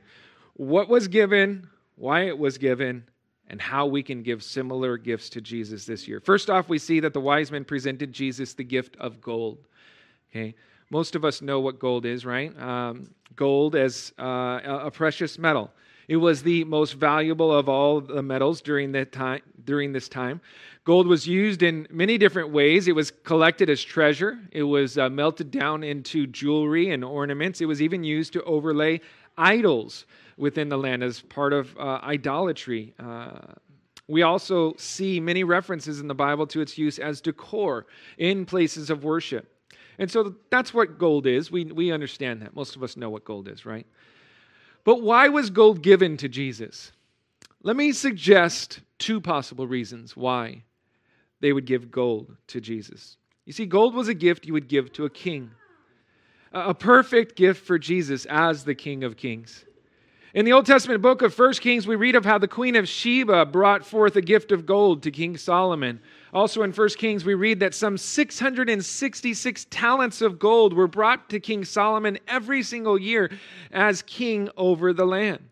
What 0.56 0.90
was 0.90 1.08
given, 1.08 1.70
why 1.96 2.24
it 2.24 2.38
was 2.38 2.58
given, 2.58 3.06
and 3.48 3.62
how 3.62 3.86
we 3.86 4.04
can 4.04 4.24
give 4.24 4.44
similar 4.44 4.98
gifts 4.98 5.30
to 5.30 5.42
Jesus 5.42 5.86
this 5.86 6.06
year. 6.06 6.20
First 6.20 6.50
off, 6.50 6.68
we 6.68 6.80
see 6.80 7.00
that 7.00 7.14
the 7.14 7.22
wise 7.22 7.50
men 7.50 7.64
presented 7.64 8.12
Jesus 8.12 8.54
the 8.54 8.66
gift 8.66 8.98
of 8.98 9.22
gold. 9.22 9.60
Okay, 10.32 10.54
most 10.90 11.16
of 11.16 11.26
us 11.26 11.42
know 11.42 11.60
what 11.60 11.80
gold 11.80 12.06
is, 12.06 12.26
right? 12.26 12.58
Um, 12.60 13.10
gold 13.36 13.76
as 13.76 14.14
uh, 14.20 14.60
a 14.64 14.92
precious 14.92 15.38
metal. 15.38 15.72
It 16.08 16.18
was 16.18 16.42
the 16.42 16.64
most 16.64 16.94
valuable 16.94 17.54
of 17.54 17.68
all 17.68 18.00
the 18.00 18.24
metals 18.24 18.62
during 18.62 18.94
that 18.94 19.12
time. 19.12 19.42
During 19.66 19.92
this 19.92 20.08
time, 20.08 20.40
gold 20.86 21.08
was 21.08 21.28
used 21.28 21.62
in 21.62 21.86
many 21.92 22.18
different 22.18 22.52
ways. 22.52 22.88
It 22.88 22.96
was 22.96 23.12
collected 23.12 23.70
as 23.70 23.84
treasure. 23.84 24.40
It 24.54 24.64
was 24.64 24.98
uh, 24.98 25.10
melted 25.10 25.52
down 25.52 25.84
into 25.84 26.26
jewelry 26.28 26.92
and 26.92 27.04
ornaments. 27.04 27.60
It 27.60 27.66
was 27.66 27.82
even 27.82 28.06
used 28.06 28.32
to 28.34 28.44
overlay 28.44 29.02
idols 29.38 30.06
within 30.38 30.70
the 30.70 30.78
land 30.78 31.04
as 31.04 31.20
part 31.20 31.52
of 31.52 31.78
uh, 31.78 32.00
idolatry. 32.04 32.94
Uh, 32.98 33.40
we 34.08 34.22
also 34.22 34.74
see 34.78 35.20
many 35.20 35.44
references 35.44 36.00
in 36.00 36.08
the 36.08 36.16
Bible 36.16 36.48
to 36.48 36.62
its 36.62 36.78
use 36.78 36.98
as 36.98 37.20
decor 37.20 37.88
in 38.18 38.46
places 38.46 38.90
of 38.90 39.04
worship. 39.04 39.57
And 40.00 40.12
so 40.12 40.36
that's 40.50 40.74
what 40.74 41.00
gold 41.00 41.26
is. 41.26 41.52
We, 41.52 41.66
we 41.66 41.92
understand 41.92 42.42
that. 42.42 42.56
Most 42.56 42.76
of 42.76 42.84
us 42.84 42.98
know 42.98 43.10
what 43.10 43.26
gold 43.26 43.48
is, 43.48 43.66
right? 43.66 43.88
But 44.84 45.02
why 45.02 45.30
was 45.30 45.50
gold 45.50 45.82
given 45.82 46.18
to 46.18 46.30
Jesus? 46.30 46.92
Let 47.64 47.76
me 47.76 47.92
suggest 47.92 48.82
two 49.00 49.20
possible 49.20 49.68
reasons 49.68 50.16
why 50.16 50.64
they 51.40 51.52
would 51.52 51.66
give 51.66 51.92
gold 51.92 52.36
to 52.48 52.62
Jesus. 52.62 53.18
You 53.46 53.54
see, 53.54 53.66
gold 53.66 53.96
was 53.96 54.08
a 54.08 54.14
gift 54.14 54.46
you 54.46 54.54
would 54.54 54.68
give 54.68 54.92
to 54.94 55.06
a 55.06 55.10
king, 55.10 55.52
a 56.52 56.74
perfect 56.74 57.36
gift 57.36 57.66
for 57.66 57.80
Jesus 57.80 58.26
as 58.26 58.64
the 58.64 58.76
King 58.76 59.04
of 59.04 59.18
Kings. 59.18 59.66
In 60.34 60.46
the 60.46 60.54
Old 60.54 60.66
Testament 60.66 61.02
book 61.02 61.22
of 61.22 61.38
1 61.38 61.54
Kings, 61.54 61.88
we 61.88 61.96
read 61.96 62.16
of 62.16 62.26
how 62.26 62.38
the 62.38 62.48
Queen 62.48 62.76
of 62.76 62.88
Sheba 62.88 63.46
brought 63.46 63.86
forth 63.86 64.16
a 64.16 64.22
gift 64.22 64.52
of 64.52 64.66
gold 64.66 65.04
to 65.04 65.12
King 65.12 65.38
Solomon. 65.38 66.00
Also 66.38 66.62
in 66.62 66.72
1 66.72 66.90
Kings, 66.90 67.26
we 67.26 67.34
read 67.34 67.60
that 67.62 67.74
some 67.74 67.98
666 67.98 69.66
talents 69.72 70.22
of 70.22 70.38
gold 70.38 70.72
were 70.72 70.88
brought 70.88 71.32
to 71.32 71.40
King 71.40 71.66
Solomon 71.66 72.20
every 72.28 72.62
single 72.62 72.96
year 72.96 73.32
as 73.72 74.04
king 74.04 74.48
over 74.56 74.94
the 74.94 75.08
land. 75.08 75.50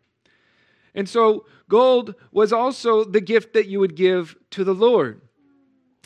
And 0.93 1.10
so, 1.10 1.48
gold 1.69 2.13
was 2.32 2.54
also 2.54 3.04
the 3.04 3.19
gift 3.19 3.54
that 3.54 3.65
you 3.65 3.80
would 3.80 3.95
give 3.95 4.36
to 4.52 4.63
the 4.63 4.76
Lord. 4.76 5.21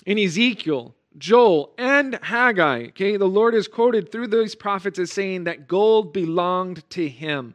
In 0.05 0.17
Ezekiel, 0.17 0.95
Joel, 1.17 1.73
and 1.77 2.17
Haggai, 2.21 2.85
okay, 2.85 3.17
the 3.17 3.25
Lord 3.25 3.55
is 3.55 3.67
quoted 3.67 4.09
through 4.09 4.27
these 4.27 4.55
prophets 4.55 4.97
as 4.97 5.11
saying 5.11 5.43
that 5.43 5.67
gold 5.67 6.13
belonged 6.13 6.89
to 6.91 7.05
him. 7.05 7.53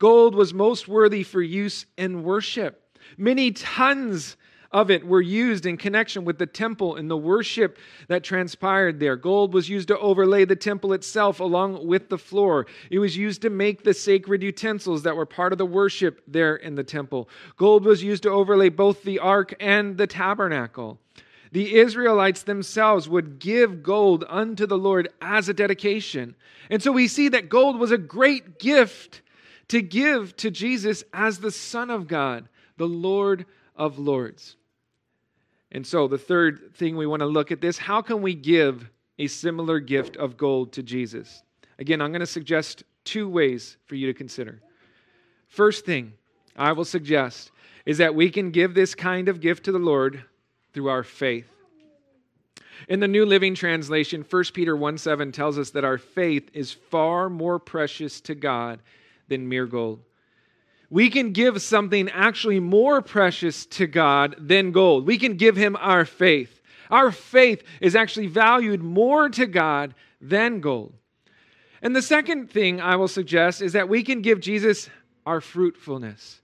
Gold 0.00 0.34
was 0.34 0.52
most 0.52 0.88
worthy 0.88 1.22
for 1.22 1.40
use 1.40 1.86
in 1.96 2.24
worship. 2.24 2.98
Many 3.16 3.52
tons 3.52 4.36
of 4.74 4.90
it 4.90 5.06
were 5.06 5.22
used 5.22 5.66
in 5.66 5.76
connection 5.76 6.24
with 6.24 6.36
the 6.36 6.46
temple 6.46 6.96
and 6.96 7.08
the 7.08 7.16
worship 7.16 7.78
that 8.08 8.24
transpired 8.24 8.98
there. 8.98 9.14
Gold 9.14 9.54
was 9.54 9.68
used 9.68 9.86
to 9.86 9.98
overlay 10.00 10.44
the 10.44 10.56
temple 10.56 10.92
itself 10.92 11.38
along 11.38 11.86
with 11.86 12.08
the 12.08 12.18
floor. 12.18 12.66
It 12.90 12.98
was 12.98 13.16
used 13.16 13.40
to 13.42 13.50
make 13.50 13.84
the 13.84 13.94
sacred 13.94 14.42
utensils 14.42 15.04
that 15.04 15.14
were 15.14 15.26
part 15.26 15.52
of 15.52 15.58
the 15.58 15.64
worship 15.64 16.20
there 16.26 16.56
in 16.56 16.74
the 16.74 16.82
temple. 16.82 17.28
Gold 17.56 17.84
was 17.84 18.02
used 18.02 18.24
to 18.24 18.30
overlay 18.30 18.68
both 18.68 19.04
the 19.04 19.20
ark 19.20 19.54
and 19.60 19.96
the 19.96 20.08
tabernacle. 20.08 20.98
The 21.52 21.76
Israelites 21.76 22.42
themselves 22.42 23.08
would 23.08 23.38
give 23.38 23.84
gold 23.84 24.24
unto 24.28 24.66
the 24.66 24.76
Lord 24.76 25.08
as 25.22 25.48
a 25.48 25.54
dedication. 25.54 26.34
And 26.68 26.82
so 26.82 26.90
we 26.90 27.06
see 27.06 27.28
that 27.28 27.48
gold 27.48 27.78
was 27.78 27.92
a 27.92 27.96
great 27.96 28.58
gift 28.58 29.22
to 29.68 29.80
give 29.80 30.34
to 30.38 30.50
Jesus 30.50 31.04
as 31.12 31.38
the 31.38 31.52
Son 31.52 31.90
of 31.90 32.08
God, 32.08 32.48
the 32.76 32.88
Lord 32.88 33.46
of 33.76 34.00
Lords. 34.00 34.56
And 35.74 35.84
so, 35.84 36.06
the 36.06 36.16
third 36.16 36.72
thing 36.74 36.96
we 36.96 37.06
want 37.06 37.20
to 37.20 37.26
look 37.26 37.50
at 37.50 37.60
this 37.60 37.76
how 37.76 38.00
can 38.00 38.22
we 38.22 38.34
give 38.34 38.88
a 39.18 39.26
similar 39.26 39.80
gift 39.80 40.16
of 40.16 40.36
gold 40.36 40.72
to 40.74 40.82
Jesus? 40.82 41.42
Again, 41.78 42.00
I'm 42.00 42.12
going 42.12 42.20
to 42.20 42.26
suggest 42.26 42.84
two 43.04 43.28
ways 43.28 43.76
for 43.84 43.96
you 43.96 44.06
to 44.06 44.14
consider. 44.14 44.62
First 45.48 45.84
thing 45.84 46.14
I 46.56 46.72
will 46.72 46.84
suggest 46.84 47.50
is 47.84 47.98
that 47.98 48.14
we 48.14 48.30
can 48.30 48.52
give 48.52 48.74
this 48.74 48.94
kind 48.94 49.28
of 49.28 49.40
gift 49.40 49.64
to 49.64 49.72
the 49.72 49.78
Lord 49.78 50.24
through 50.72 50.88
our 50.88 51.02
faith. 51.02 51.50
In 52.88 53.00
the 53.00 53.08
New 53.08 53.26
Living 53.26 53.54
Translation, 53.54 54.24
1 54.28 54.44
Peter 54.52 54.76
1 54.76 54.98
7 54.98 55.32
tells 55.32 55.58
us 55.58 55.70
that 55.70 55.84
our 55.84 55.98
faith 55.98 56.50
is 56.52 56.72
far 56.72 57.28
more 57.28 57.58
precious 57.58 58.20
to 58.22 58.34
God 58.34 58.80
than 59.28 59.48
mere 59.48 59.66
gold. 59.66 60.00
We 60.90 61.10
can 61.10 61.32
give 61.32 61.60
something 61.62 62.08
actually 62.10 62.60
more 62.60 63.02
precious 63.02 63.66
to 63.66 63.86
God 63.86 64.36
than 64.38 64.72
gold. 64.72 65.06
We 65.06 65.18
can 65.18 65.36
give 65.36 65.56
Him 65.56 65.76
our 65.76 66.04
faith. 66.04 66.60
Our 66.90 67.10
faith 67.10 67.62
is 67.80 67.96
actually 67.96 68.26
valued 68.26 68.82
more 68.82 69.28
to 69.30 69.46
God 69.46 69.94
than 70.20 70.60
gold. 70.60 70.94
And 71.82 71.94
the 71.94 72.02
second 72.02 72.50
thing 72.50 72.80
I 72.80 72.96
will 72.96 73.08
suggest 73.08 73.60
is 73.60 73.72
that 73.72 73.88
we 73.88 74.02
can 74.02 74.22
give 74.22 74.40
Jesus 74.40 74.88
our 75.26 75.40
fruitfulness. 75.40 76.40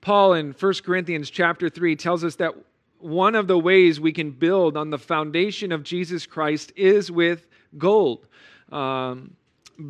Paul 0.00 0.34
in 0.34 0.52
1 0.52 0.74
Corinthians 0.84 1.30
chapter 1.30 1.68
3 1.68 1.96
tells 1.96 2.24
us 2.24 2.36
that 2.36 2.54
one 2.98 3.34
of 3.34 3.48
the 3.48 3.58
ways 3.58 4.00
we 4.00 4.12
can 4.12 4.30
build 4.30 4.76
on 4.76 4.90
the 4.90 4.98
foundation 4.98 5.72
of 5.72 5.82
Jesus 5.82 6.26
Christ 6.26 6.72
is 6.76 7.10
with 7.10 7.48
gold. 7.76 8.26
Um, 8.70 9.36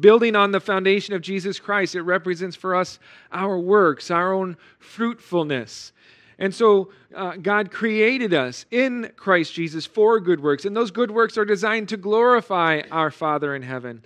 building 0.01 0.37
on 0.37 0.53
the 0.53 0.61
foundation 0.61 1.15
of 1.15 1.23
Jesus 1.23 1.59
Christ, 1.59 1.95
it 1.95 2.03
represents 2.03 2.57
for 2.57 2.75
us 2.75 2.99
our 3.31 3.59
works, 3.59 4.11
our 4.11 4.33
own 4.33 4.57
fruitfulness. 4.79 5.93
And 6.39 6.55
so 6.55 6.91
uh, 7.15 7.37
God 7.37 7.71
created 7.71 8.35
us 8.35 8.67
in 8.71 9.13
Christ 9.17 9.55
Jesus 9.55 9.87
for 9.87 10.19
good 10.19 10.41
works, 10.41 10.65
and 10.65 10.77
those 10.77 10.91
good 10.91 11.11
works 11.11 11.39
are 11.39 11.45
designed 11.45 11.89
to 11.91 11.97
glorify 11.97 12.83
our 12.91 13.11
Father 13.11 13.55
in 13.55 13.63
heaven. 13.63 14.05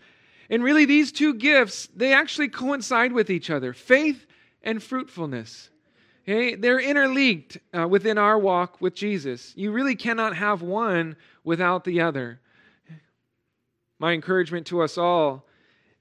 And 0.51 0.63
really, 0.63 0.85
these 0.85 1.13
two 1.13 1.35
gifts, 1.35 1.89
they 1.95 2.13
actually 2.13 2.49
coincide 2.49 3.13
with 3.13 3.31
each 3.31 3.51
other 3.51 3.73
faith 3.73 4.27
and 4.63 4.83
fruitfulness. 4.83 5.71
Okay? 6.29 6.55
They're 6.55 6.81
interlinked 6.81 7.59
uh, 7.73 7.89
within 7.89 8.19
our 8.19 8.39
walk 8.39 8.81
with 8.81 8.95
Jesus. 8.95 9.53
You 9.57 9.73
really 9.73 9.97
cannot 9.97 10.37
have 10.37 10.63
one 10.63 11.17
without 11.45 11.85
the 11.85 12.01
other. 12.01 12.41
My 13.99 14.13
encouragement 14.13 14.67
to 14.67 14.83
us 14.83 14.99
all 14.99 15.47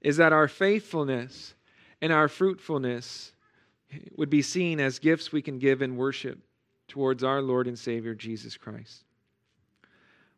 is 0.06 0.18
that 0.18 0.32
our 0.32 0.46
faithfulness 0.46 1.54
and 2.00 2.12
our 2.12 2.28
fruitfulness 2.28 3.32
would 4.14 4.30
be 4.30 4.40
seen 4.40 4.78
as 4.78 5.00
gifts 5.00 5.32
we 5.32 5.42
can 5.42 5.58
give 5.58 5.82
in 5.82 5.96
worship 5.96 6.38
towards 6.86 7.24
our 7.24 7.42
Lord 7.42 7.66
and 7.66 7.76
Savior 7.76 8.14
Jesus 8.14 8.56
Christ. 8.56 9.02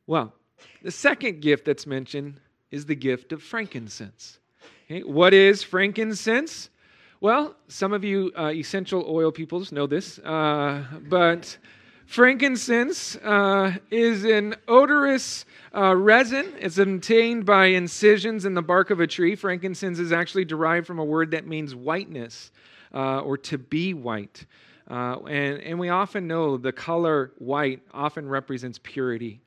Well, 0.06 0.32
the 0.82 0.90
second 0.90 1.42
gift 1.42 1.66
that's 1.66 1.86
mentioned 1.86 2.40
is 2.70 2.86
the 2.86 2.94
gift 2.94 3.30
of 3.30 3.42
frankincense. 3.42 4.38
Okay, 4.86 5.02
what 5.02 5.34
is 5.34 5.62
frankincense? 5.62 6.70
Well, 7.20 7.54
some 7.66 7.92
of 7.92 8.02
you 8.02 8.32
uh, 8.38 8.52
essential 8.54 9.04
oil 9.06 9.30
peoples 9.30 9.70
know 9.70 9.86
this, 9.86 10.18
uh, 10.20 10.82
but 11.10 11.58
frankincense 12.08 13.16
uh, 13.16 13.74
is 13.90 14.24
an 14.24 14.56
odorous 14.66 15.44
uh, 15.74 15.94
resin. 15.94 16.54
It's 16.58 16.78
obtained 16.78 17.44
by 17.44 17.66
incisions 17.66 18.46
in 18.46 18.54
the 18.54 18.62
bark 18.62 18.90
of 18.90 18.98
a 18.98 19.06
tree. 19.06 19.36
Frankincense 19.36 19.98
is 19.98 20.10
actually 20.10 20.46
derived 20.46 20.86
from 20.86 20.98
a 20.98 21.04
word 21.04 21.32
that 21.32 21.46
means 21.46 21.74
whiteness 21.74 22.50
uh, 22.94 23.20
or 23.20 23.36
to 23.36 23.58
be 23.58 23.92
white. 23.92 24.46
Uh, 24.90 25.18
and, 25.28 25.60
and 25.60 25.78
we 25.78 25.90
often 25.90 26.26
know 26.26 26.56
the 26.56 26.72
color 26.72 27.32
white 27.36 27.82
often 27.92 28.26
represents 28.26 28.80
purity. 28.82 29.42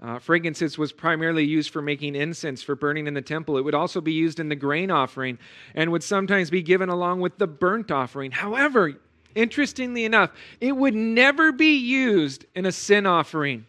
Uh, 0.00 0.18
frankincense 0.20 0.78
was 0.78 0.92
primarily 0.92 1.44
used 1.44 1.70
for 1.70 1.82
making 1.82 2.14
incense 2.14 2.62
for 2.62 2.76
burning 2.76 3.08
in 3.08 3.14
the 3.14 3.22
temple. 3.22 3.56
It 3.56 3.62
would 3.62 3.74
also 3.74 4.00
be 4.00 4.12
used 4.12 4.38
in 4.38 4.48
the 4.48 4.54
grain 4.54 4.92
offering 4.92 5.38
and 5.74 5.90
would 5.90 6.04
sometimes 6.04 6.50
be 6.50 6.62
given 6.62 6.88
along 6.88 7.20
with 7.20 7.38
the 7.38 7.46
burnt 7.48 7.90
offering. 7.90 8.30
However, 8.30 8.92
interestingly 9.36 10.04
enough, 10.04 10.30
it 10.60 10.72
would 10.72 10.94
never 10.94 11.52
be 11.52 11.76
used 11.76 12.46
in 12.54 12.66
a 12.66 12.72
sin 12.72 13.06
offering. 13.06 13.66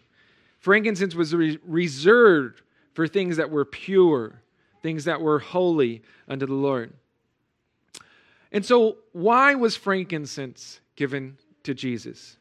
Frankincense 0.60 1.14
was 1.14 1.36
re- 1.36 1.60
reserved 1.66 2.62
for 2.94 3.08
things 3.08 3.38
that 3.38 3.52
were 3.52 3.66
pure, 3.66 4.42
things 4.82 5.04
that 5.06 5.22
were 5.22 5.40
holy 5.40 6.02
unto 6.28 6.46
the 6.46 6.54
Lord. 6.54 6.94
And 8.52 8.66
so, 8.66 8.98
why 9.12 9.56
was 9.56 9.76
frankincense 9.76 10.80
given 10.96 11.38
to 11.64 11.74
Jesus? 11.74 12.38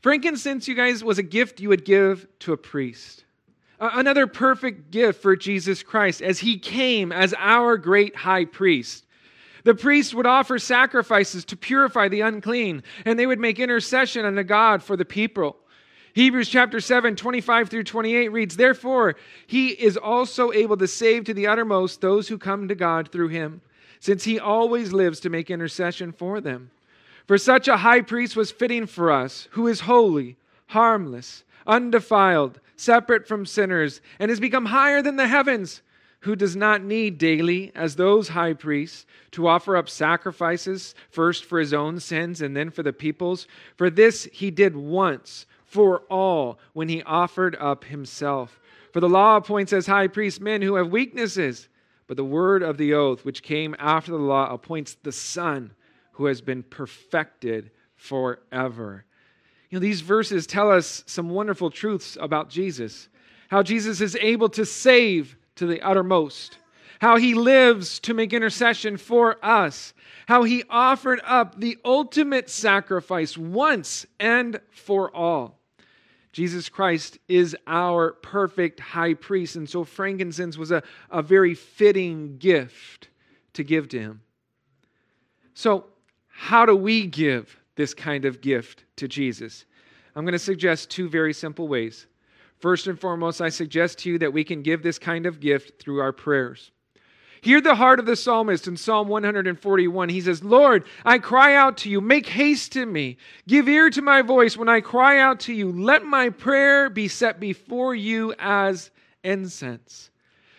Frankincense, 0.00 0.66
you 0.66 0.74
guys, 0.74 1.04
was 1.04 1.18
a 1.18 1.22
gift 1.22 1.60
you 1.60 1.68
would 1.68 1.84
give 1.84 2.26
to 2.40 2.52
a 2.52 2.56
priest. 2.56 3.24
Another 3.80 4.26
perfect 4.26 4.90
gift 4.90 5.22
for 5.22 5.36
Jesus 5.36 5.82
Christ 5.82 6.20
as 6.20 6.40
he 6.40 6.58
came 6.58 7.12
as 7.12 7.34
our 7.38 7.76
great 7.76 8.16
high 8.16 8.44
priest. 8.44 9.06
The 9.68 9.74
priests 9.74 10.14
would 10.14 10.24
offer 10.24 10.58
sacrifices 10.58 11.44
to 11.44 11.54
purify 11.54 12.08
the 12.08 12.22
unclean, 12.22 12.82
and 13.04 13.18
they 13.18 13.26
would 13.26 13.38
make 13.38 13.58
intercession 13.58 14.24
unto 14.24 14.42
God 14.42 14.82
for 14.82 14.96
the 14.96 15.04
people. 15.04 15.56
Hebrews 16.14 16.48
chapter 16.48 16.80
7, 16.80 17.16
25 17.16 17.68
through 17.68 17.84
28 17.84 18.32
reads, 18.32 18.56
Therefore, 18.56 19.16
he 19.46 19.68
is 19.68 19.98
also 19.98 20.52
able 20.52 20.78
to 20.78 20.86
save 20.86 21.24
to 21.24 21.34
the 21.34 21.48
uttermost 21.48 22.00
those 22.00 22.28
who 22.28 22.38
come 22.38 22.66
to 22.68 22.74
God 22.74 23.12
through 23.12 23.28
him 23.28 23.60
since 24.00 24.24
he 24.24 24.40
always 24.40 24.94
lives 24.94 25.20
to 25.20 25.28
make 25.28 25.50
intercession 25.50 26.12
for 26.12 26.40
them. 26.40 26.70
For 27.26 27.36
such 27.36 27.68
a 27.68 27.76
high 27.76 28.00
priest 28.00 28.36
was 28.36 28.50
fitting 28.50 28.86
for 28.86 29.12
us, 29.12 29.48
who 29.50 29.66
is 29.66 29.80
holy, 29.80 30.38
harmless, 30.68 31.44
undefiled, 31.66 32.58
separate 32.74 33.28
from 33.28 33.44
sinners, 33.44 34.00
and 34.18 34.30
has 34.30 34.40
become 34.40 34.64
higher 34.64 35.02
than 35.02 35.16
the 35.16 35.28
heavens, 35.28 35.82
who 36.20 36.34
does 36.34 36.56
not 36.56 36.82
need 36.82 37.18
daily, 37.18 37.70
as 37.74 37.96
those 37.96 38.28
high 38.28 38.52
priests, 38.52 39.06
to 39.30 39.46
offer 39.46 39.76
up 39.76 39.88
sacrifices, 39.88 40.94
first 41.10 41.44
for 41.44 41.60
his 41.60 41.72
own 41.72 42.00
sins 42.00 42.42
and 42.42 42.56
then 42.56 42.70
for 42.70 42.82
the 42.82 42.92
people's. 42.92 43.46
For 43.76 43.88
this 43.88 44.28
he 44.32 44.50
did 44.50 44.76
once 44.76 45.46
for 45.64 46.00
all 46.10 46.58
when 46.72 46.88
he 46.88 47.02
offered 47.02 47.56
up 47.60 47.84
himself. 47.84 48.58
For 48.92 49.00
the 49.00 49.08
law 49.08 49.36
appoints 49.36 49.72
as 49.72 49.86
high 49.86 50.08
priests 50.08 50.40
men 50.40 50.62
who 50.62 50.74
have 50.74 50.90
weaknesses 50.90 51.68
but 52.08 52.16
the 52.16 52.24
word 52.24 52.62
of 52.62 52.78
the 52.78 52.94
oath, 52.94 53.24
which 53.24 53.42
came 53.42 53.76
after 53.78 54.10
the 54.10 54.18
law, 54.18 54.52
appoints 54.52 54.96
the 55.02 55.12
Son 55.12 55.72
who 56.12 56.24
has 56.24 56.40
been 56.40 56.64
perfected 56.64 57.70
forever. 57.96 59.04
You 59.70 59.78
know, 59.78 59.82
these 59.82 60.00
verses 60.00 60.46
tell 60.46 60.72
us 60.72 61.04
some 61.06 61.28
wonderful 61.28 61.70
truths 61.70 62.16
about 62.18 62.48
Jesus. 62.48 63.08
How 63.48 63.62
Jesus 63.62 64.00
is 64.00 64.16
able 64.16 64.48
to 64.50 64.64
save 64.64 65.36
to 65.58 65.66
the 65.66 65.80
uttermost. 65.82 66.58
How 67.00 67.16
he 67.16 67.34
lives 67.34 68.00
to 68.00 68.14
make 68.14 68.32
intercession 68.32 68.96
for 68.96 69.36
us. 69.44 69.94
How 70.26 70.42
he 70.42 70.64
offered 70.68 71.20
up 71.24 71.60
the 71.60 71.78
ultimate 71.84 72.50
sacrifice 72.50 73.38
once 73.38 74.06
and 74.18 74.60
for 74.70 75.14
all. 75.14 75.58
Jesus 76.32 76.68
Christ 76.68 77.18
is 77.28 77.56
our 77.66 78.12
perfect 78.12 78.80
high 78.80 79.14
priest. 79.14 79.56
And 79.56 79.68
so 79.68 79.84
frankincense 79.84 80.58
was 80.58 80.70
a, 80.70 80.82
a 81.10 81.22
very 81.22 81.54
fitting 81.54 82.38
gift 82.38 83.08
to 83.54 83.62
give 83.62 83.88
to 83.90 83.98
him. 83.98 84.20
So, 85.54 85.86
how 86.28 86.64
do 86.64 86.76
we 86.76 87.06
give 87.06 87.58
this 87.74 87.94
kind 87.94 88.24
of 88.24 88.40
gift 88.40 88.84
to 88.96 89.08
Jesus? 89.08 89.64
I'm 90.14 90.24
going 90.24 90.32
to 90.32 90.38
suggest 90.38 90.90
two 90.90 91.08
very 91.08 91.32
simple 91.32 91.66
ways. 91.66 92.06
First 92.58 92.86
and 92.86 92.98
foremost, 92.98 93.40
I 93.40 93.50
suggest 93.50 93.98
to 94.00 94.10
you 94.10 94.18
that 94.18 94.32
we 94.32 94.44
can 94.44 94.62
give 94.62 94.82
this 94.82 94.98
kind 94.98 95.26
of 95.26 95.40
gift 95.40 95.80
through 95.80 96.00
our 96.00 96.12
prayers. 96.12 96.72
Hear 97.40 97.60
the 97.60 97.76
heart 97.76 98.00
of 98.00 98.06
the 98.06 98.16
psalmist 98.16 98.66
in 98.66 98.76
Psalm 98.76 99.06
141. 99.06 100.08
He 100.08 100.20
says, 100.20 100.42
Lord, 100.42 100.84
I 101.04 101.18
cry 101.18 101.54
out 101.54 101.76
to 101.78 101.90
you. 101.90 102.00
Make 102.00 102.26
haste 102.26 102.72
to 102.72 102.84
me. 102.84 103.16
Give 103.46 103.68
ear 103.68 103.90
to 103.90 104.02
my 104.02 104.22
voice 104.22 104.56
when 104.56 104.68
I 104.68 104.80
cry 104.80 105.20
out 105.20 105.40
to 105.40 105.52
you. 105.52 105.70
Let 105.70 106.04
my 106.04 106.30
prayer 106.30 106.90
be 106.90 107.06
set 107.06 107.38
before 107.38 107.94
you 107.94 108.34
as 108.40 108.90
incense. 109.22 110.10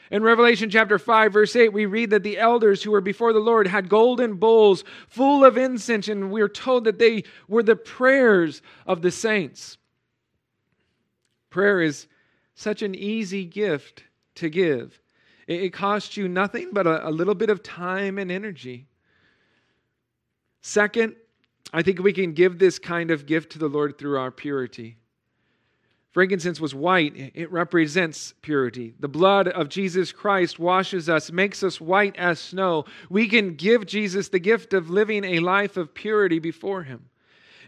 In 0.09 0.23
Revelation 0.23 0.69
chapter 0.69 0.97
5, 0.97 1.33
verse 1.33 1.55
8, 1.55 1.73
we 1.73 1.85
read 1.85 2.11
that 2.11 2.23
the 2.23 2.39
elders 2.39 2.81
who 2.81 2.91
were 2.91 3.01
before 3.01 3.33
the 3.33 3.39
Lord 3.39 3.67
had 3.67 3.89
golden 3.89 4.35
bowls 4.35 4.83
full 5.07 5.45
of 5.45 5.57
incense, 5.57 6.07
and 6.07 6.31
we 6.31 6.41
are 6.41 6.49
told 6.49 6.85
that 6.85 6.97
they 6.97 7.25
were 7.47 7.61
the 7.61 7.75
prayers 7.75 8.61
of 8.87 9.01
the 9.01 9.11
saints. 9.11 9.77
Prayer 11.49 11.81
is 11.81 12.07
such 12.55 12.81
an 12.81 12.95
easy 12.95 13.45
gift 13.45 14.03
to 14.35 14.49
give. 14.49 14.99
It, 15.47 15.73
costs 15.73 16.15
you 16.15 16.27
nothing 16.27 16.69
but 16.71 16.85
a, 16.85 17.07
a 17.07 17.09
little 17.09 17.33
bit 17.33 17.49
of 17.49 17.63
time 17.63 18.17
and 18.19 18.31
energy. 18.31 18.87
Second, 20.61 21.15
I 21.73 21.81
think 21.81 21.99
we 21.99 22.13
can 22.13 22.33
give 22.33 22.59
this 22.59 22.77
kind 22.77 23.09
of 23.11 23.25
gift 23.25 23.53
to 23.53 23.59
the 23.59 23.67
Lord 23.67 23.97
through 23.97 24.19
our 24.19 24.29
purity. 24.29 24.97
Frankincense 26.11 26.59
was 26.59 26.73
white. 26.73 27.31
It 27.35 27.51
represents 27.51 28.33
purity. 28.41 28.93
The 28.99 29.07
blood 29.07 29.47
of 29.47 29.69
Jesus 29.69 30.11
Christ 30.11 30.57
washes 30.57 31.07
us, 31.07 31.31
makes 31.31 31.63
us 31.63 31.79
white 31.79 32.15
as 32.17 32.39
snow. 32.39 32.85
We 33.09 33.27
can 33.27 33.55
give 33.55 33.85
Jesus 33.85 34.29
the 34.29 34.39
gift 34.39 34.73
of 34.73 34.89
living 34.89 35.23
a 35.23 35.39
life 35.39 35.77
of 35.77 35.93
purity 35.93 36.39
before 36.39 36.83
Him. 36.83 37.09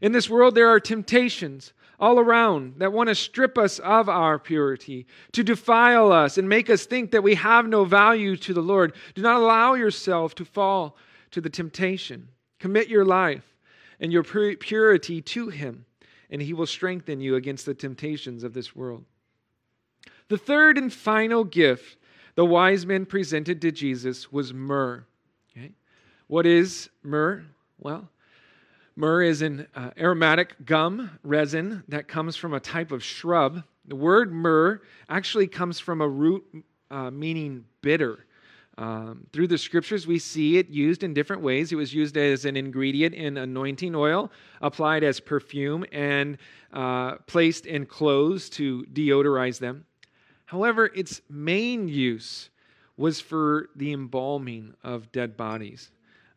In 0.01 0.11
this 0.11 0.29
world, 0.29 0.55
there 0.55 0.69
are 0.69 0.79
temptations 0.79 1.73
all 2.01 2.19
around 2.19 2.73
that 2.79 2.91
want 2.91 3.07
to 3.07 3.15
strip 3.15 3.57
us 3.57 3.79
of 3.79 4.09
our 4.09 4.39
purity, 4.39 5.05
to 5.31 5.43
defile 5.43 6.11
us 6.11 6.37
and 6.37 6.49
make 6.49 6.69
us 6.69 6.85
think 6.85 7.11
that 7.11 7.21
we 7.21 7.35
have 7.35 7.67
no 7.67 7.85
value 7.85 8.35
to 8.35 8.53
the 8.53 8.61
Lord. 8.61 8.93
Do 9.13 9.21
not 9.21 9.39
allow 9.39 9.75
yourself 9.75 10.33
to 10.35 10.45
fall 10.45 10.97
to 11.29 11.39
the 11.39 11.49
temptation. 11.49 12.27
Commit 12.59 12.89
your 12.89 13.05
life 13.05 13.45
and 13.99 14.11
your 14.11 14.23
purity 14.23 15.21
to 15.21 15.49
Him, 15.49 15.85
and 16.31 16.41
He 16.41 16.53
will 16.53 16.65
strengthen 16.65 17.21
you 17.21 17.35
against 17.35 17.67
the 17.67 17.75
temptations 17.75 18.43
of 18.43 18.53
this 18.53 18.75
world. 18.75 19.05
The 20.27 20.39
third 20.39 20.77
and 20.77 20.91
final 20.91 21.43
gift 21.43 21.97
the 22.35 22.45
wise 22.45 22.85
men 22.85 23.05
presented 23.05 23.61
to 23.61 23.71
Jesus 23.71 24.31
was 24.31 24.53
myrrh. 24.53 25.03
Okay? 25.51 25.71
What 26.27 26.45
is 26.45 26.89
myrrh? 27.03 27.43
Well, 27.77 28.09
myrrh 28.95 29.23
is 29.23 29.41
an 29.41 29.67
uh, 29.75 29.91
aromatic 29.97 30.65
gum 30.65 31.19
resin 31.23 31.83
that 31.87 32.07
comes 32.07 32.35
from 32.35 32.53
a 32.53 32.59
type 32.59 32.91
of 32.91 33.03
shrub. 33.03 33.63
The 33.85 33.95
word 33.95 34.31
myrrh 34.31 34.81
actually 35.09 35.47
comes 35.47 35.79
from 35.79 36.01
a 36.01 36.07
root 36.07 36.43
uh, 36.89 37.09
meaning 37.09 37.65
bitter. 37.81 38.25
Um, 38.77 39.27
through 39.33 39.47
the 39.47 39.57
scriptures, 39.57 40.07
we 40.07 40.17
see 40.17 40.57
it 40.57 40.69
used 40.69 41.03
in 41.03 41.13
different 41.13 41.41
ways. 41.41 41.71
It 41.71 41.75
was 41.75 41.93
used 41.93 42.17
as 42.17 42.45
an 42.45 42.55
ingredient 42.55 43.13
in 43.13 43.37
anointing 43.37 43.95
oil, 43.95 44.31
applied 44.61 45.03
as 45.03 45.19
perfume, 45.19 45.85
and 45.91 46.37
uh, 46.73 47.17
placed 47.27 47.65
in 47.65 47.85
clothes 47.85 48.49
to 48.51 48.85
deodorize 48.93 49.59
them. 49.59 49.85
However, 50.45 50.91
its 50.95 51.21
main 51.29 51.87
use 51.87 52.49
was 52.97 53.21
for 53.21 53.69
the 53.75 53.93
embalming 53.93 54.73
of 54.83 55.11
dead 55.11 55.37
bodies. 55.37 55.91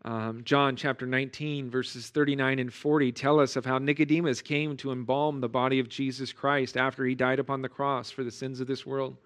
Um, 0.06 0.42
John 0.44 0.76
chapter 0.76 1.06
19, 1.06 1.70
verses 1.70 2.08
39 2.08 2.58
and 2.58 2.72
40 2.72 3.10
tell 3.12 3.40
us 3.40 3.56
of 3.56 3.64
how 3.64 3.78
Nicodemus 3.78 4.42
came 4.42 4.76
to 4.78 4.92
embalm 4.92 5.40
the 5.40 5.48
body 5.48 5.78
of 5.80 5.88
Jesus 5.88 6.30
Christ 6.30 6.76
after 6.76 7.06
he 7.06 7.14
died 7.14 7.38
upon 7.38 7.62
the 7.62 7.70
cross 7.70 8.10
for 8.10 8.22
the 8.22 8.30
sins 8.30 8.60
of 8.60 8.66
this 8.66 8.84
world. 8.84 9.16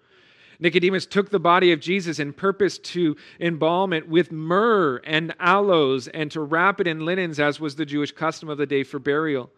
Nicodemus 0.61 1.05
took 1.05 1.29
the 1.29 1.39
body 1.39 1.73
of 1.73 1.81
Jesus 1.81 2.19
and 2.19 2.35
purposed 2.35 2.83
to 2.85 3.17
embalm 3.41 3.91
it 3.91 4.07
with 4.07 4.31
myrrh 4.31 5.01
and 5.03 5.33
aloes 5.39 6.07
and 6.07 6.31
to 6.31 6.41
wrap 6.41 6.79
it 6.79 6.87
in 6.87 7.05
linens, 7.05 7.41
as 7.41 7.59
was 7.59 7.75
the 7.75 7.85
Jewish 7.85 8.13
custom 8.13 8.47
of 8.47 8.57
the 8.57 8.65
day 8.65 8.83
for 8.83 8.99
burial. 8.99 9.49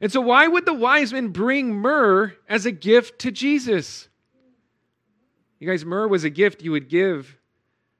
And 0.00 0.10
so, 0.10 0.20
why 0.20 0.48
would 0.48 0.64
the 0.64 0.74
wise 0.74 1.12
men 1.12 1.28
bring 1.28 1.74
myrrh 1.74 2.34
as 2.48 2.66
a 2.66 2.72
gift 2.72 3.20
to 3.20 3.30
Jesus? 3.30 4.08
You 5.58 5.68
guys, 5.68 5.84
myrrh 5.84 6.08
was 6.08 6.24
a 6.24 6.30
gift 6.30 6.62
you 6.62 6.72
would 6.72 6.88
give 6.88 7.36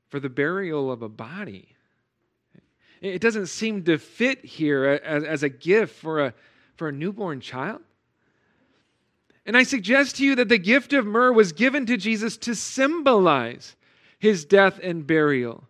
for 0.09 0.18
the 0.18 0.31
burial 0.31 0.90
of 0.90 1.03
a 1.03 1.09
body. 1.09 1.69
It 3.00 3.20
doesn't 3.20 3.46
seem 3.46 3.84
to 3.84 3.98
fit 3.98 4.44
here 4.44 4.84
as, 4.84 5.24
as 5.24 5.42
a 5.42 5.48
gift 5.48 5.96
for 5.96 6.26
a, 6.26 6.34
for 6.76 6.88
a 6.88 6.92
newborn 6.92 7.40
child. 7.40 7.80
And 9.46 9.56
I 9.56 9.62
suggest 9.62 10.16
to 10.16 10.24
you 10.24 10.34
that 10.36 10.48
the 10.48 10.58
gift 10.58 10.92
of 10.92 11.06
myrrh 11.06 11.32
was 11.32 11.52
given 11.52 11.86
to 11.86 11.96
Jesus 11.96 12.36
to 12.38 12.54
symbolize 12.54 13.74
his 14.18 14.44
death 14.44 14.78
and 14.82 15.06
burial. 15.06 15.64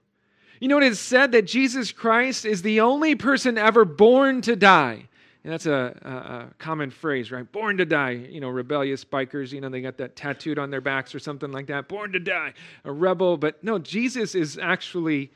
You 0.61 0.69
know, 0.69 0.79
it 0.79 0.85
is 0.85 1.01
said 1.01 1.33
that 1.33 1.47
Jesus 1.47 1.93
Christ 1.93 2.45
is 2.45 2.63
the 2.63 2.81
only 2.81 3.15
person 3.15 3.57
ever 3.57 3.85
born 3.85 4.43
to 4.43 4.57
die. 4.57 5.09
And 5.43 5.53
that's 5.53 5.65
a, 5.65 5.97
a, 6.03 6.09
a, 6.11 6.49
common 6.59 6.91
phrase, 6.91 7.33
right? 7.33 7.51
Born 7.51 7.79
to 7.79 7.87
die. 7.87 8.11
You 8.11 8.41
know, 8.41 8.51
rebellious 8.51 9.05
bikers, 9.05 9.53
you 9.53 9.63
know, 9.63 9.71
they 9.71 9.81
got 9.81 9.97
that 9.97 10.15
tattooed 10.15 10.59
on 10.59 10.71
their 10.71 10.83
backs 10.83 11.15
or 11.15 11.19
something 11.19 11.51
like 11.51 11.69
that. 11.69 11.89
Born 11.89 12.13
to 12.13 12.21
die. 12.21 12.53
A 12.85 12.93
rebel. 12.93 13.39
But 13.39 13.65
no, 13.65 13.79
Jesus 13.79 14.35
is 14.35 14.59
actually 14.59 15.31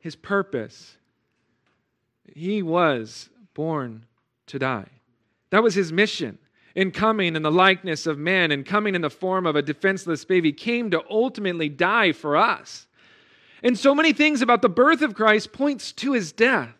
his 0.00 0.16
purpose. 0.16 0.96
He 2.34 2.62
was 2.62 3.28
born 3.54 4.06
to 4.46 4.58
die. 4.58 4.88
That 5.50 5.62
was 5.62 5.74
his 5.74 5.92
mission 5.92 6.38
in 6.76 6.90
coming 6.90 7.34
in 7.34 7.42
the 7.42 7.50
likeness 7.50 8.06
of 8.06 8.18
man 8.18 8.52
and 8.52 8.64
coming 8.64 8.94
in 8.94 9.00
the 9.00 9.10
form 9.10 9.46
of 9.46 9.56
a 9.56 9.62
defenseless 9.62 10.26
baby, 10.26 10.52
came 10.52 10.90
to 10.90 11.02
ultimately 11.08 11.70
die 11.70 12.12
for 12.12 12.36
us. 12.36 12.86
And 13.62 13.78
so 13.78 13.94
many 13.94 14.12
things 14.12 14.42
about 14.42 14.60
the 14.60 14.68
birth 14.68 15.00
of 15.00 15.14
Christ 15.14 15.52
points 15.52 15.90
to 15.92 16.12
his 16.12 16.32
death. 16.32 16.74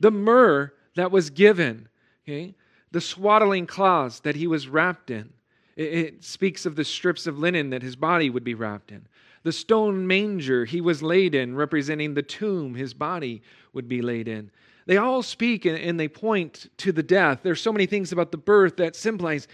The 0.00 0.10
myrrh 0.10 0.72
that 0.96 1.12
was 1.12 1.30
given, 1.30 1.88
okay? 2.24 2.54
the 2.90 3.00
swaddling 3.00 3.66
cloths 3.66 4.20
that 4.20 4.34
he 4.34 4.48
was 4.48 4.66
wrapped 4.66 5.10
in. 5.10 5.32
It, 5.76 5.94
it 5.94 6.24
speaks 6.24 6.66
of 6.66 6.74
the 6.74 6.84
strips 6.84 7.28
of 7.28 7.38
linen 7.38 7.70
that 7.70 7.82
his 7.82 7.94
body 7.94 8.30
would 8.30 8.44
be 8.44 8.54
wrapped 8.54 8.90
in. 8.90 9.06
The 9.44 9.52
stone 9.52 10.06
manger 10.06 10.64
he 10.64 10.80
was 10.80 11.02
laid 11.02 11.34
in, 11.34 11.54
representing 11.54 12.14
the 12.14 12.22
tomb 12.22 12.74
his 12.74 12.92
body 12.92 13.42
would 13.72 13.88
be 13.88 14.02
laid 14.02 14.26
in. 14.26 14.50
They 14.90 14.96
all 14.96 15.22
speak 15.22 15.66
and, 15.66 15.78
and 15.78 16.00
they 16.00 16.08
point 16.08 16.68
to 16.78 16.90
the 16.90 17.04
death. 17.04 17.42
There's 17.44 17.60
so 17.60 17.72
many 17.72 17.86
things 17.86 18.10
about 18.10 18.32
the 18.32 18.38
birth 18.38 18.78
that 18.78 18.96
symbolize 18.96 19.46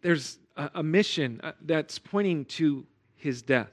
there's 0.00 0.38
a, 0.56 0.70
a 0.76 0.82
mission 0.82 1.42
uh, 1.44 1.52
that's 1.60 1.98
pointing 1.98 2.46
to 2.46 2.86
his 3.14 3.42
death. 3.42 3.68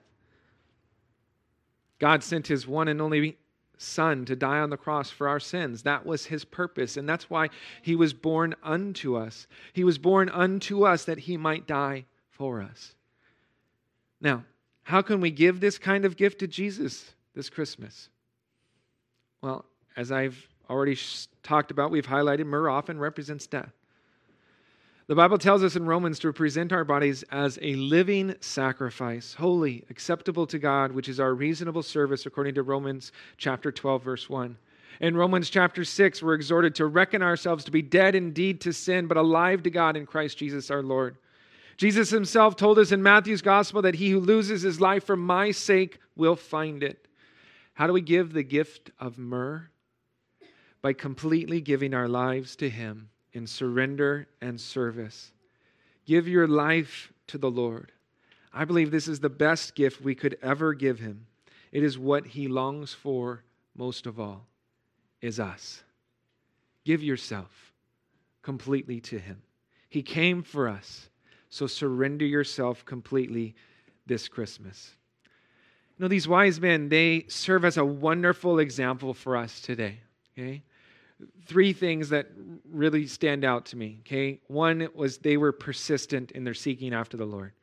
God 2.00 2.22
sent 2.22 2.48
his 2.48 2.68
one 2.68 2.90
and 2.90 3.02
only 3.02 3.38
Son 3.78 4.26
to 4.26 4.36
die 4.36 4.60
on 4.60 4.72
the 4.72 4.76
cross 4.76 5.10
for 5.10 5.30
our 5.30 5.40
sins. 5.40 5.84
That 5.84 6.06
was 6.06 6.26
his 6.26 6.44
purpose, 6.44 6.98
and 6.98 7.08
that's 7.08 7.30
why 7.30 7.48
he 7.82 7.96
was 7.96 8.12
born 8.12 8.54
unto 8.62 9.16
us. 9.16 9.48
He 9.72 9.86
was 9.86 9.98
born 9.98 10.28
unto 10.28 10.86
us 10.86 11.06
that 11.06 11.20
he 11.20 11.38
might 11.38 11.66
die 11.66 12.08
for 12.30 12.62
us. 12.62 12.94
Now, 14.20 14.44
how 14.84 15.02
can 15.02 15.22
we 15.22 15.32
give 15.32 15.62
this 15.62 15.78
kind 15.78 16.04
of 16.04 16.18
gift 16.18 16.40
to 16.40 16.48
Jesus 16.48 17.14
this 17.34 17.50
Christmas? 17.50 18.10
Well, 19.42 19.64
as 19.96 20.12
I've 20.12 20.46
already 20.70 20.98
talked 21.44 21.72
about, 21.72 21.92
we've 21.92 22.08
highlighted, 22.08 22.46
myrrh 22.46 22.70
often 22.70 23.00
represents 23.00 23.48
death. 23.48 23.74
The 25.08 25.16
Bible 25.16 25.40
tells 25.40 25.64
us 25.64 25.76
in 25.76 25.88
Romans 25.88 26.20
to 26.20 26.32
present 26.32 26.72
our 26.72 26.84
bodies 26.84 27.24
as 27.32 27.58
a 27.64 27.74
living 27.74 28.36
sacrifice, 28.42 29.34
holy, 29.34 29.84
acceptable 29.90 30.46
to 30.46 30.60
God, 30.60 30.92
which 30.92 31.10
is 31.10 31.20
our 31.20 31.34
reasonable 31.34 31.82
service, 31.82 32.28
according 32.28 32.54
to 32.54 32.62
Romans 32.62 33.12
chapter 33.38 33.72
12, 33.72 34.04
verse 34.04 34.30
1. 34.30 34.56
In 35.02 35.18
Romans 35.18 35.50
chapter 35.50 35.84
6, 35.84 36.22
we're 36.22 36.36
exhorted 36.36 36.76
to 36.76 36.86
reckon 36.86 37.24
ourselves 37.24 37.64
to 37.64 37.72
be 37.72 37.82
dead 37.82 38.14
indeed 38.14 38.62
to 38.62 38.72
sin, 38.72 39.08
but 39.08 39.18
alive 39.18 39.64
to 39.64 39.72
God 39.72 39.98
in 39.98 40.06
Christ 40.06 40.38
Jesus 40.38 40.70
our 40.70 40.84
Lord. 40.84 41.18
Jesus 41.78 42.12
himself 42.12 42.56
told 42.56 42.78
us 42.78 42.92
in 42.92 43.02
Matthew's 43.02 43.42
gospel 43.42 43.82
that 43.84 43.96
he 43.96 44.12
who 44.12 44.20
loses 44.20 44.62
his 44.62 44.80
life 44.80 45.06
for 45.06 45.16
my 45.16 45.50
sake 45.50 45.98
will 46.18 46.36
find 46.36 46.84
it. 46.84 47.08
How 47.74 47.88
do 47.88 47.94
we 47.94 48.02
give 48.02 48.34
the 48.34 48.44
gift 48.44 48.92
of 49.00 49.18
myrrh? 49.18 49.70
By 50.82 50.94
completely 50.94 51.62
giving 51.62 51.94
our 51.94 52.08
lives 52.08 52.56
to 52.58 52.70
Him 52.70 53.10
in 53.34 53.46
surrender 53.46 54.28
and 54.42 54.60
service. 54.60 55.32
Give 56.06 56.28
your 56.28 56.48
life 56.48 57.12
to 57.28 57.38
the 57.38 57.52
Lord. 57.52 57.92
I 58.54 58.66
believe 58.66 58.90
this 58.90 59.08
is 59.08 59.20
the 59.20 59.30
best 59.30 59.76
gift 59.76 60.02
we 60.02 60.16
could 60.16 60.38
ever 60.42 60.74
give 60.74 61.00
Him. 61.00 61.28
It 61.72 61.84
is 61.84 61.98
what 61.98 62.28
He 62.28 62.48
longs 62.48 62.94
for 62.94 63.44
most 63.76 64.08
of 64.08 64.20
all, 64.20 64.48
is 65.22 65.40
us. 65.40 65.84
Give 66.86 67.04
yourself 67.04 67.74
completely 68.42 69.00
to 69.02 69.20
Him. 69.20 69.42
He 69.90 70.02
came 70.02 70.44
for 70.44 70.68
us, 70.68 71.10
so 71.50 71.68
surrender 71.68 72.26
yourself 72.26 72.86
completely 72.86 73.56
this 74.06 74.28
Christmas. 74.28 74.96
You 75.98 76.04
know, 76.04 76.08
these 76.08 76.28
wise 76.28 76.60
men, 76.60 76.90
they 76.90 77.26
serve 77.28 77.66
as 77.66 77.78
a 77.78 77.86
wonderful 77.86 78.60
example 78.60 79.14
for 79.14 79.36
us 79.36 79.62
today. 79.62 80.00
Okay? 80.38 80.64
Three 81.46 81.74
things 81.74 82.10
that 82.10 82.28
really 82.70 83.08
stand 83.08 83.44
out 83.44 83.66
to 83.68 83.78
me. 83.78 84.00
Okay. 84.02 84.40
One 84.48 84.88
was 84.94 85.18
they 85.18 85.38
were 85.38 85.52
persistent 85.52 86.32
in 86.32 86.44
their 86.44 86.54
seeking 86.54 86.94
after 86.94 87.18
the 87.18 87.26
Lord, 87.26 87.54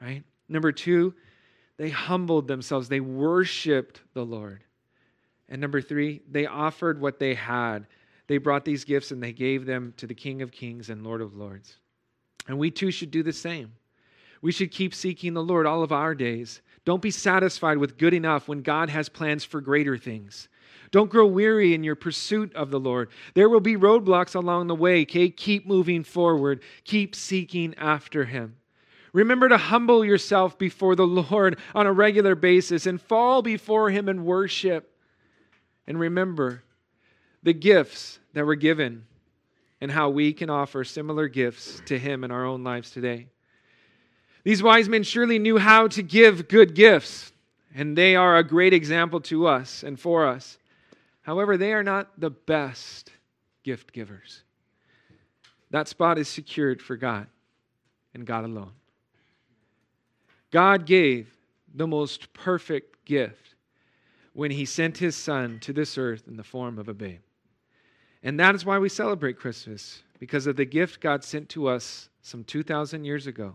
right? 0.00 0.22
Number 0.48 0.72
two, 0.72 1.14
they 1.76 1.90
humbled 1.90 2.48
themselves, 2.48 2.88
they 2.88 3.00
worshiped 3.00 4.00
the 4.14 4.24
Lord. 4.24 4.64
And 5.48 5.60
number 5.60 5.80
three, 5.80 6.22
they 6.30 6.46
offered 6.46 7.00
what 7.00 7.18
they 7.18 7.34
had. 7.34 7.86
They 8.26 8.38
brought 8.38 8.64
these 8.64 8.84
gifts 8.84 9.10
and 9.10 9.22
they 9.22 9.32
gave 9.32 9.66
them 9.66 9.94
to 9.98 10.06
the 10.06 10.14
King 10.14 10.42
of 10.42 10.50
Kings 10.50 10.90
and 10.90 11.04
Lord 11.04 11.20
of 11.20 11.36
Lords. 11.36 11.76
And 12.48 12.58
we 12.58 12.70
too 12.70 12.90
should 12.90 13.10
do 13.10 13.22
the 13.22 13.32
same. 13.32 13.72
We 14.42 14.52
should 14.52 14.70
keep 14.70 14.94
seeking 14.94 15.34
the 15.34 15.42
Lord 15.42 15.66
all 15.66 15.82
of 15.82 15.92
our 15.92 16.14
days. 16.14 16.62
Don't 16.84 17.02
be 17.02 17.10
satisfied 17.10 17.78
with 17.78 17.98
good 17.98 18.14
enough 18.14 18.48
when 18.48 18.62
God 18.62 18.88
has 18.88 19.08
plans 19.08 19.44
for 19.44 19.60
greater 19.60 19.96
things. 19.96 20.48
Don't 20.90 21.10
grow 21.10 21.26
weary 21.26 21.74
in 21.74 21.84
your 21.84 21.96
pursuit 21.96 22.54
of 22.54 22.70
the 22.70 22.80
Lord. 22.80 23.10
There 23.34 23.48
will 23.48 23.60
be 23.60 23.76
roadblocks 23.76 24.34
along 24.34 24.66
the 24.66 24.74
way, 24.74 25.02
okay? 25.02 25.28
Keep 25.28 25.66
moving 25.66 26.04
forward, 26.04 26.60
keep 26.84 27.14
seeking 27.14 27.74
after 27.76 28.24
Him. 28.24 28.56
Remember 29.12 29.48
to 29.48 29.56
humble 29.56 30.04
yourself 30.04 30.58
before 30.58 30.94
the 30.94 31.06
Lord 31.30 31.58
on 31.74 31.86
a 31.86 31.92
regular 31.92 32.34
basis 32.34 32.86
and 32.86 33.00
fall 33.00 33.42
before 33.42 33.90
Him 33.90 34.08
in 34.08 34.24
worship. 34.24 34.92
And 35.86 35.98
remember 35.98 36.62
the 37.42 37.54
gifts 37.54 38.18
that 38.34 38.44
were 38.44 38.56
given 38.56 39.06
and 39.80 39.90
how 39.90 40.10
we 40.10 40.32
can 40.32 40.50
offer 40.50 40.84
similar 40.84 41.28
gifts 41.28 41.80
to 41.86 41.98
Him 41.98 42.24
in 42.24 42.30
our 42.30 42.44
own 42.44 42.64
lives 42.64 42.90
today. 42.90 43.28
These 44.44 44.62
wise 44.62 44.88
men 44.88 45.02
surely 45.02 45.38
knew 45.38 45.58
how 45.58 45.88
to 45.88 46.02
give 46.02 46.48
good 46.48 46.74
gifts, 46.74 47.32
and 47.76 47.96
they 47.96 48.16
are 48.16 48.38
a 48.38 48.42
great 48.42 48.72
example 48.72 49.20
to 49.20 49.46
us 49.46 49.82
and 49.82 50.00
for 50.00 50.26
us. 50.26 50.56
However, 51.20 51.58
they 51.58 51.74
are 51.74 51.82
not 51.82 52.18
the 52.18 52.30
best 52.30 53.12
gift 53.62 53.92
givers. 53.92 54.42
That 55.70 55.86
spot 55.86 56.16
is 56.18 56.26
secured 56.26 56.80
for 56.80 56.96
God 56.96 57.26
and 58.14 58.24
God 58.24 58.44
alone. 58.44 58.72
God 60.50 60.86
gave 60.86 61.36
the 61.74 61.86
most 61.86 62.32
perfect 62.32 63.04
gift 63.04 63.54
when 64.32 64.50
he 64.50 64.64
sent 64.64 64.96
his 64.96 65.14
son 65.14 65.58
to 65.60 65.74
this 65.74 65.98
earth 65.98 66.26
in 66.26 66.38
the 66.38 66.44
form 66.44 66.78
of 66.78 66.88
a 66.88 66.94
babe. 66.94 67.20
And 68.22 68.40
that 68.40 68.54
is 68.54 68.64
why 68.64 68.78
we 68.78 68.88
celebrate 68.88 69.38
Christmas, 69.38 70.02
because 70.18 70.46
of 70.46 70.56
the 70.56 70.64
gift 70.64 71.00
God 71.00 71.22
sent 71.22 71.50
to 71.50 71.68
us 71.68 72.08
some 72.22 72.42
2,000 72.42 73.04
years 73.04 73.26
ago 73.26 73.54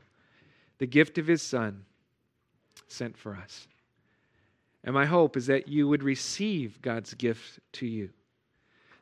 the 0.77 0.86
gift 0.86 1.17
of 1.17 1.25
his 1.25 1.41
son 1.41 1.86
sent 2.88 3.17
for 3.17 3.36
us. 3.36 3.67
And 4.84 4.94
my 4.94 5.06
hope 5.06 5.38
is 5.38 5.46
that 5.48 5.67
you 5.67 5.88
would 5.88 6.04
receive 6.04 6.82
God's 6.82 7.13
gift 7.13 7.60
to 7.74 7.86
you. 7.86 8.10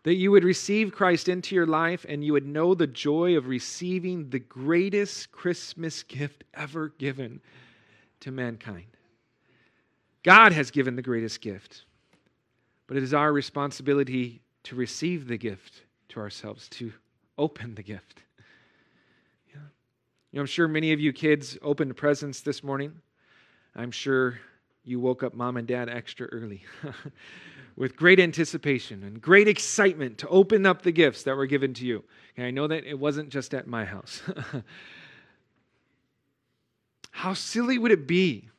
that 0.03 0.15
you 0.15 0.31
would 0.31 0.43
receive 0.43 0.91
Christ 0.93 1.27
into 1.27 1.55
your 1.55 1.65
life 1.65 2.05
and 2.07 2.23
you 2.23 2.33
would 2.33 2.45
know 2.45 2.73
the 2.73 2.87
joy 2.87 3.35
of 3.35 3.47
receiving 3.47 4.29
the 4.29 4.39
greatest 4.39 5.31
Christmas 5.31 6.03
gift 6.03 6.43
ever 6.53 6.89
given 6.97 7.41
to 8.21 8.31
mankind. 8.31 8.85
God 10.23 10.51
has 10.53 10.71
given 10.71 10.95
the 10.95 11.01
greatest 11.01 11.41
gift, 11.41 11.85
but 12.87 12.97
it 12.97 13.03
is 13.03 13.13
our 13.13 13.31
responsibility 13.31 14.41
to 14.63 14.75
receive 14.75 15.27
the 15.27 15.37
gift 15.37 15.83
to 16.09 16.19
ourselves, 16.19 16.67
to 16.69 16.91
open 17.37 17.75
the 17.75 17.83
gift. 17.83 18.23
You 19.53 19.59
know, 20.33 20.41
I'm 20.41 20.47
sure 20.47 20.67
many 20.67 20.93
of 20.93 20.99
you 20.99 21.11
kids 21.11 21.57
opened 21.61 21.95
presents 21.97 22.41
this 22.41 22.63
morning. 22.63 22.93
I'm 23.75 23.91
sure 23.91 24.39
you 24.89 24.99
woke 24.99 25.21
up 25.21 25.33
mom 25.33 25.55
and 25.57 25.67
dad 25.67 25.87
extra 25.87 26.25
early 26.27 26.63
with 27.75 27.95
great 27.95 28.19
anticipation 28.19 29.03
and 29.03 29.21
great 29.21 29.47
excitement 29.47 30.17
to 30.17 30.27
open 30.27 30.65
up 30.65 30.81
the 30.81 30.91
gifts 30.91 31.23
that 31.23 31.37
were 31.37 31.45
given 31.45 31.73
to 31.75 31.85
you. 31.85 32.03
And 32.35 32.45
I 32.45 32.51
know 32.51 32.67
that 32.67 32.85
it 32.85 32.97
wasn't 32.97 33.29
just 33.29 33.53
at 33.53 33.67
my 33.67 33.85
house. 33.85 34.21
How 37.11 37.33
silly 37.33 37.77
would 37.77 37.91
it 37.91 38.07
be 38.07 38.49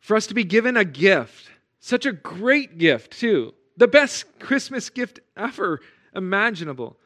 for 0.00 0.16
us 0.16 0.26
to 0.26 0.34
be 0.34 0.44
given 0.44 0.76
a 0.76 0.84
gift, 0.84 1.48
such 1.78 2.06
a 2.06 2.12
great 2.12 2.78
gift, 2.78 3.12
too, 3.12 3.54
the 3.76 3.88
best 3.88 4.24
Christmas 4.40 4.90
gift 4.90 5.20
ever 5.36 5.80
imaginable, 6.14 6.98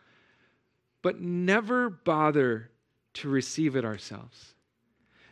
but 1.03 1.21
never 1.21 1.91
bother 1.91 2.71
to 3.15 3.29
receive 3.29 3.77
it 3.77 3.85
ourselves? 3.85 4.54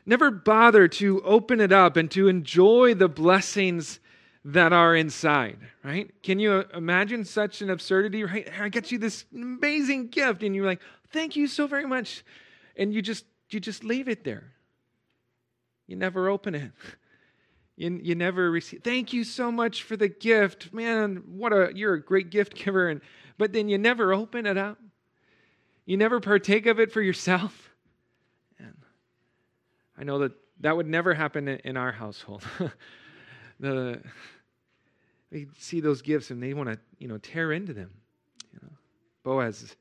Never 0.05 0.31
bother 0.31 0.89
to 0.89 1.23
open 1.23 1.61
it 1.61 1.73
up 1.73 1.97
and 1.97 2.11
to 2.11 2.29
enjoy 2.29 2.95
the 2.95 3.09
blessings 3.09 4.01
that 4.45 4.73
are 4.73 4.97
inside, 4.97 5.59
right? 5.85 6.11
Can 6.23 6.41
you 6.41 6.53
uh, 6.53 6.65
imagine 6.75 7.25
such 7.25 7.63
an 7.63 7.71
absurdity, 7.71 8.25
right? 8.25 8.49
I 8.61 8.69
get 8.69 8.91
you 8.91 8.99
this 8.99 9.25
amazing 9.33 10.09
gift 10.09 10.43
and 10.43 10.55
you're 10.55 10.67
like, 10.67 10.83
"Thank 11.11 11.37
you 11.37 11.47
so 11.47 11.69
very 11.69 11.87
much." 11.87 12.25
And 12.77 12.93
you 12.93 13.03
just 13.03 13.25
you 13.51 13.61
just 13.61 13.85
leave 13.85 14.09
it 14.09 14.25
there. 14.25 14.53
You 15.87 15.97
never 15.97 16.29
open 16.29 16.55
it. 16.55 16.73
You, 17.75 17.99
you 18.03 18.15
never 18.15 18.51
receive. 18.51 18.83
Thank 18.85 19.15
you 19.15 19.25
so 19.25 19.51
much 19.51 19.83
for 19.83 19.97
the 19.97 20.07
gift. 20.07 20.75
Man, 20.75 21.23
what 21.27 21.55
a 21.55 21.73
you're 21.75 21.95
a 21.95 22.03
great 22.03 22.29
gift 22.29 22.55
giver 22.55 22.91
and 22.91 23.01
but 23.39 23.55
then 23.55 23.71
you 23.71 23.79
never 23.79 24.13
open 24.13 24.45
it 24.45 24.59
up. 24.59 24.79
You 25.87 25.97
never 25.97 26.21
partake 26.21 26.67
of 26.67 26.79
it 26.79 26.93
for 26.93 27.01
yourself. 27.01 27.72
I 30.03 30.05
know 30.05 30.19
that 30.19 30.33
that 30.63 30.77
would 30.77 30.89
never 30.89 31.15
happen 31.15 31.47
in 31.47 31.77
our 31.77 31.93
household. 31.93 32.43
the 33.61 34.03
they 35.31 35.47
see 35.57 35.79
those 35.79 36.03
gifts 36.03 36.33
and 36.33 36.43
they 36.43 36.55
want 36.55 36.71
to 36.71 36.79
you 36.99 37.07
know 37.07 37.19
tear 37.19 37.53
into 37.53 37.73
them. 37.73 37.93
You 38.53 38.59
know, 38.65 38.69
Boaz, 39.23 39.77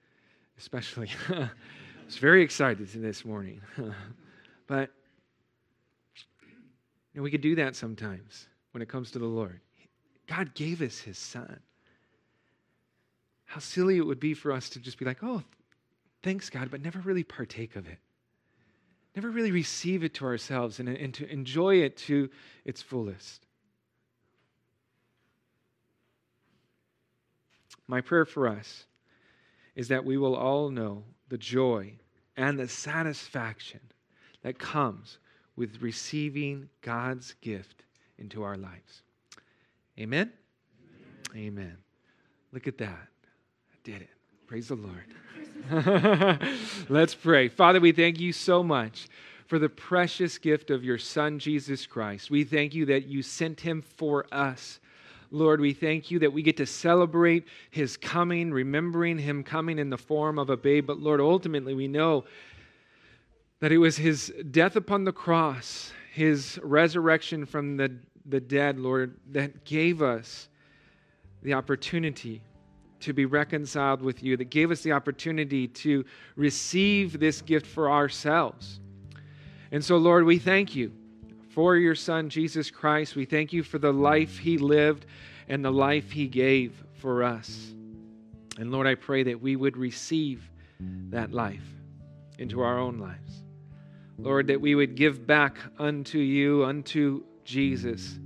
especially, 0.59 1.09
was 2.05 2.17
very 2.19 2.43
excited 2.43 2.87
this 2.87 3.25
morning. 3.25 3.61
but 4.67 4.91
you 6.45 7.15
know, 7.15 7.23
we 7.23 7.31
could 7.31 7.41
do 7.41 7.55
that 7.55 7.75
sometimes 7.75 8.47
when 8.73 8.83
it 8.83 8.89
comes 8.89 9.09
to 9.11 9.17
the 9.17 9.25
Lord. 9.25 9.59
God 10.27 10.53
gave 10.53 10.83
us 10.83 10.99
His 10.99 11.17
Son. 11.17 11.59
How 13.45 13.59
silly 13.59 13.97
it 13.97 14.05
would 14.05 14.19
be 14.19 14.35
for 14.35 14.51
us 14.51 14.69
to 14.69 14.79
just 14.79 14.99
be 14.99 15.05
like, 15.05 15.23
"Oh, 15.23 15.41
thanks 16.21 16.51
God," 16.51 16.69
but 16.69 16.83
never 16.83 16.99
really 16.99 17.23
partake 17.23 17.75
of 17.75 17.87
it 17.87 17.97
never 19.15 19.29
really 19.29 19.51
receive 19.51 20.03
it 20.03 20.13
to 20.15 20.25
ourselves 20.25 20.79
and, 20.79 20.87
and 20.87 21.13
to 21.13 21.29
enjoy 21.29 21.75
it 21.75 21.97
to 21.97 22.29
its 22.65 22.81
fullest. 22.81 23.45
My 27.87 27.99
prayer 27.99 28.25
for 28.25 28.47
us 28.47 28.85
is 29.75 29.89
that 29.89 30.05
we 30.05 30.17
will 30.17 30.35
all 30.35 30.69
know 30.69 31.03
the 31.27 31.37
joy 31.37 31.93
and 32.37 32.57
the 32.57 32.67
satisfaction 32.67 33.81
that 34.43 34.57
comes 34.57 35.19
with 35.55 35.81
receiving 35.81 36.69
God's 36.81 37.33
gift 37.41 37.83
into 38.17 38.43
our 38.43 38.55
lives. 38.55 39.03
Amen? 39.99 40.31
Amen. 41.31 41.47
Amen. 41.47 41.77
Look 42.53 42.67
at 42.67 42.77
that. 42.77 43.07
I 43.27 43.75
did 43.83 44.01
it. 44.01 44.09
Praise 44.51 44.67
the 44.67 44.75
Lord. 44.75 46.49
Let's 46.89 47.15
pray. 47.15 47.47
Father, 47.47 47.79
we 47.79 47.93
thank 47.93 48.19
you 48.19 48.33
so 48.33 48.61
much 48.61 49.07
for 49.47 49.57
the 49.57 49.69
precious 49.69 50.37
gift 50.37 50.69
of 50.71 50.83
your 50.83 50.97
Son, 50.97 51.39
Jesus 51.39 51.85
Christ. 51.85 52.29
We 52.29 52.43
thank 52.43 52.75
you 52.75 52.85
that 52.87 53.05
you 53.05 53.23
sent 53.23 53.61
him 53.61 53.81
for 53.81 54.25
us 54.29 54.81
Lord, 55.33 55.61
we 55.61 55.71
thank 55.71 56.11
you 56.11 56.19
that 56.19 56.33
we 56.33 56.41
get 56.43 56.57
to 56.57 56.65
celebrate 56.65 57.47
his 57.69 57.95
coming, 57.95 58.51
remembering 58.51 59.17
him 59.17 59.45
coming 59.45 59.79
in 59.79 59.89
the 59.89 59.97
form 59.97 60.37
of 60.37 60.49
a 60.49 60.57
babe. 60.57 60.85
But 60.85 60.99
Lord, 60.99 61.21
ultimately, 61.21 61.73
we 61.73 61.87
know 61.87 62.25
that 63.61 63.71
it 63.71 63.77
was 63.77 63.95
his 63.95 64.33
death 64.51 64.75
upon 64.75 65.05
the 65.05 65.13
cross, 65.13 65.93
his 66.11 66.59
resurrection 66.61 67.45
from 67.45 67.77
the, 67.77 67.95
the 68.25 68.41
dead, 68.41 68.77
Lord, 68.77 69.15
that 69.31 69.63
gave 69.63 70.01
us 70.01 70.49
the 71.41 71.53
opportunity 71.53 72.41
to 73.01 73.13
be 73.13 73.25
reconciled 73.25 74.01
with 74.01 74.23
you, 74.23 74.37
that 74.37 74.49
gave 74.49 74.71
us 74.71 74.81
the 74.81 74.91
opportunity 74.91 75.67
to 75.67 76.05
receive 76.35 77.19
this 77.19 77.41
gift 77.41 77.65
for 77.65 77.91
ourselves. 77.91 78.79
And 79.71 79.83
so, 79.83 79.97
Lord, 79.97 80.25
we 80.25 80.37
thank 80.37 80.75
you 80.75 80.91
for 81.49 81.75
your 81.75 81.95
Son, 81.95 82.29
Jesus 82.29 82.71
Christ. 82.71 83.15
We 83.15 83.25
thank 83.25 83.53
you 83.53 83.63
for 83.63 83.77
the 83.77 83.91
life 83.91 84.37
he 84.37 84.57
lived 84.57 85.05
and 85.47 85.63
the 85.63 85.71
life 85.71 86.11
he 86.11 86.27
gave 86.27 86.83
for 86.93 87.23
us. 87.23 87.73
And 88.57 88.71
Lord, 88.71 88.87
I 88.87 88.95
pray 88.95 89.23
that 89.23 89.41
we 89.41 89.55
would 89.55 89.75
receive 89.75 90.49
that 91.09 91.31
life 91.31 91.65
into 92.37 92.61
our 92.61 92.79
own 92.79 92.99
lives. 92.99 93.43
Lord, 94.17 94.47
that 94.47 94.61
we 94.61 94.75
would 94.75 94.95
give 94.95 95.25
back 95.25 95.57
unto 95.79 96.19
you, 96.19 96.63
unto 96.63 97.23
Jesus, 97.43 98.19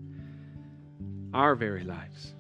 our 1.33 1.55
very 1.55 1.83
lives. 1.83 2.34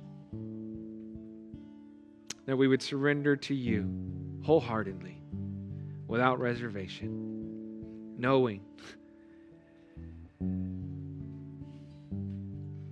That 2.45 2.57
we 2.57 2.67
would 2.67 2.81
surrender 2.81 3.35
to 3.35 3.55
you 3.55 3.89
wholeheartedly, 4.43 5.21
without 6.07 6.39
reservation, 6.39 8.15
knowing 8.17 8.61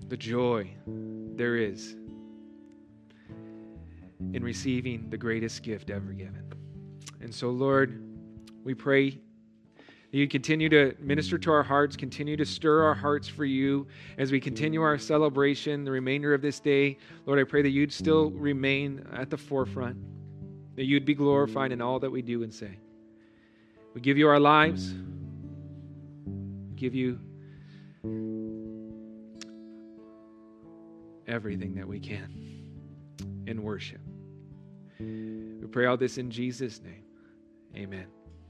the 0.08 0.18
joy 0.18 0.70
there 1.36 1.56
is 1.56 1.96
in 4.34 4.44
receiving 4.44 5.10
the 5.10 5.18
greatest 5.18 5.62
gift 5.62 5.90
ever 5.90 6.14
given. 6.14 6.52
And 7.22 7.34
so, 7.34 7.50
Lord, 7.52 8.02
we 8.64 8.74
pray 8.74 9.20
you 10.14 10.28
continue 10.28 10.70
to 10.70 10.96
minister 11.00 11.40
to 11.40 11.52
our 11.52 11.64
hearts, 11.64 11.96
continue 11.96 12.38
to 12.38 12.46
stir 12.46 12.84
our 12.84 12.94
hearts 12.94 13.28
for 13.28 13.46
you 13.46 13.88
as 14.20 14.32
we 14.32 14.40
continue 14.40 14.84
our 14.84 15.00
celebration 15.00 15.84
the 15.84 15.90
remainder 15.90 16.36
of 16.36 16.42
this 16.42 16.60
day. 16.60 17.00
Lord, 17.26 17.40
I 17.40 17.44
pray 17.44 17.64
that 17.64 17.72
you'd 17.72 17.92
still 17.92 18.30
remain 18.30 19.08
at 19.14 19.32
the 19.32 19.38
forefront, 19.38 19.98
that 20.76 20.84
you'd 20.84 21.04
be 21.04 21.16
glorified 21.16 21.72
in 21.72 21.82
all 21.82 22.00
that 22.00 22.12
we 22.12 22.22
do 22.22 22.44
and 22.44 22.54
say. 22.54 22.78
We 23.96 24.02
give 24.02 24.16
you 24.18 24.28
our 24.28 24.40
lives, 24.40 24.94
give 26.76 26.94
you 26.94 27.20
everything 31.28 31.74
that 31.74 31.88
we 31.88 32.00
can 32.00 33.44
in 33.48 33.64
worship. 33.64 34.02
We 35.00 35.68
pray 35.72 35.88
all 35.88 35.98
this 35.98 36.20
in 36.20 36.30
Jesus' 36.30 36.82
name. 36.84 37.04
Amen. 37.76 38.06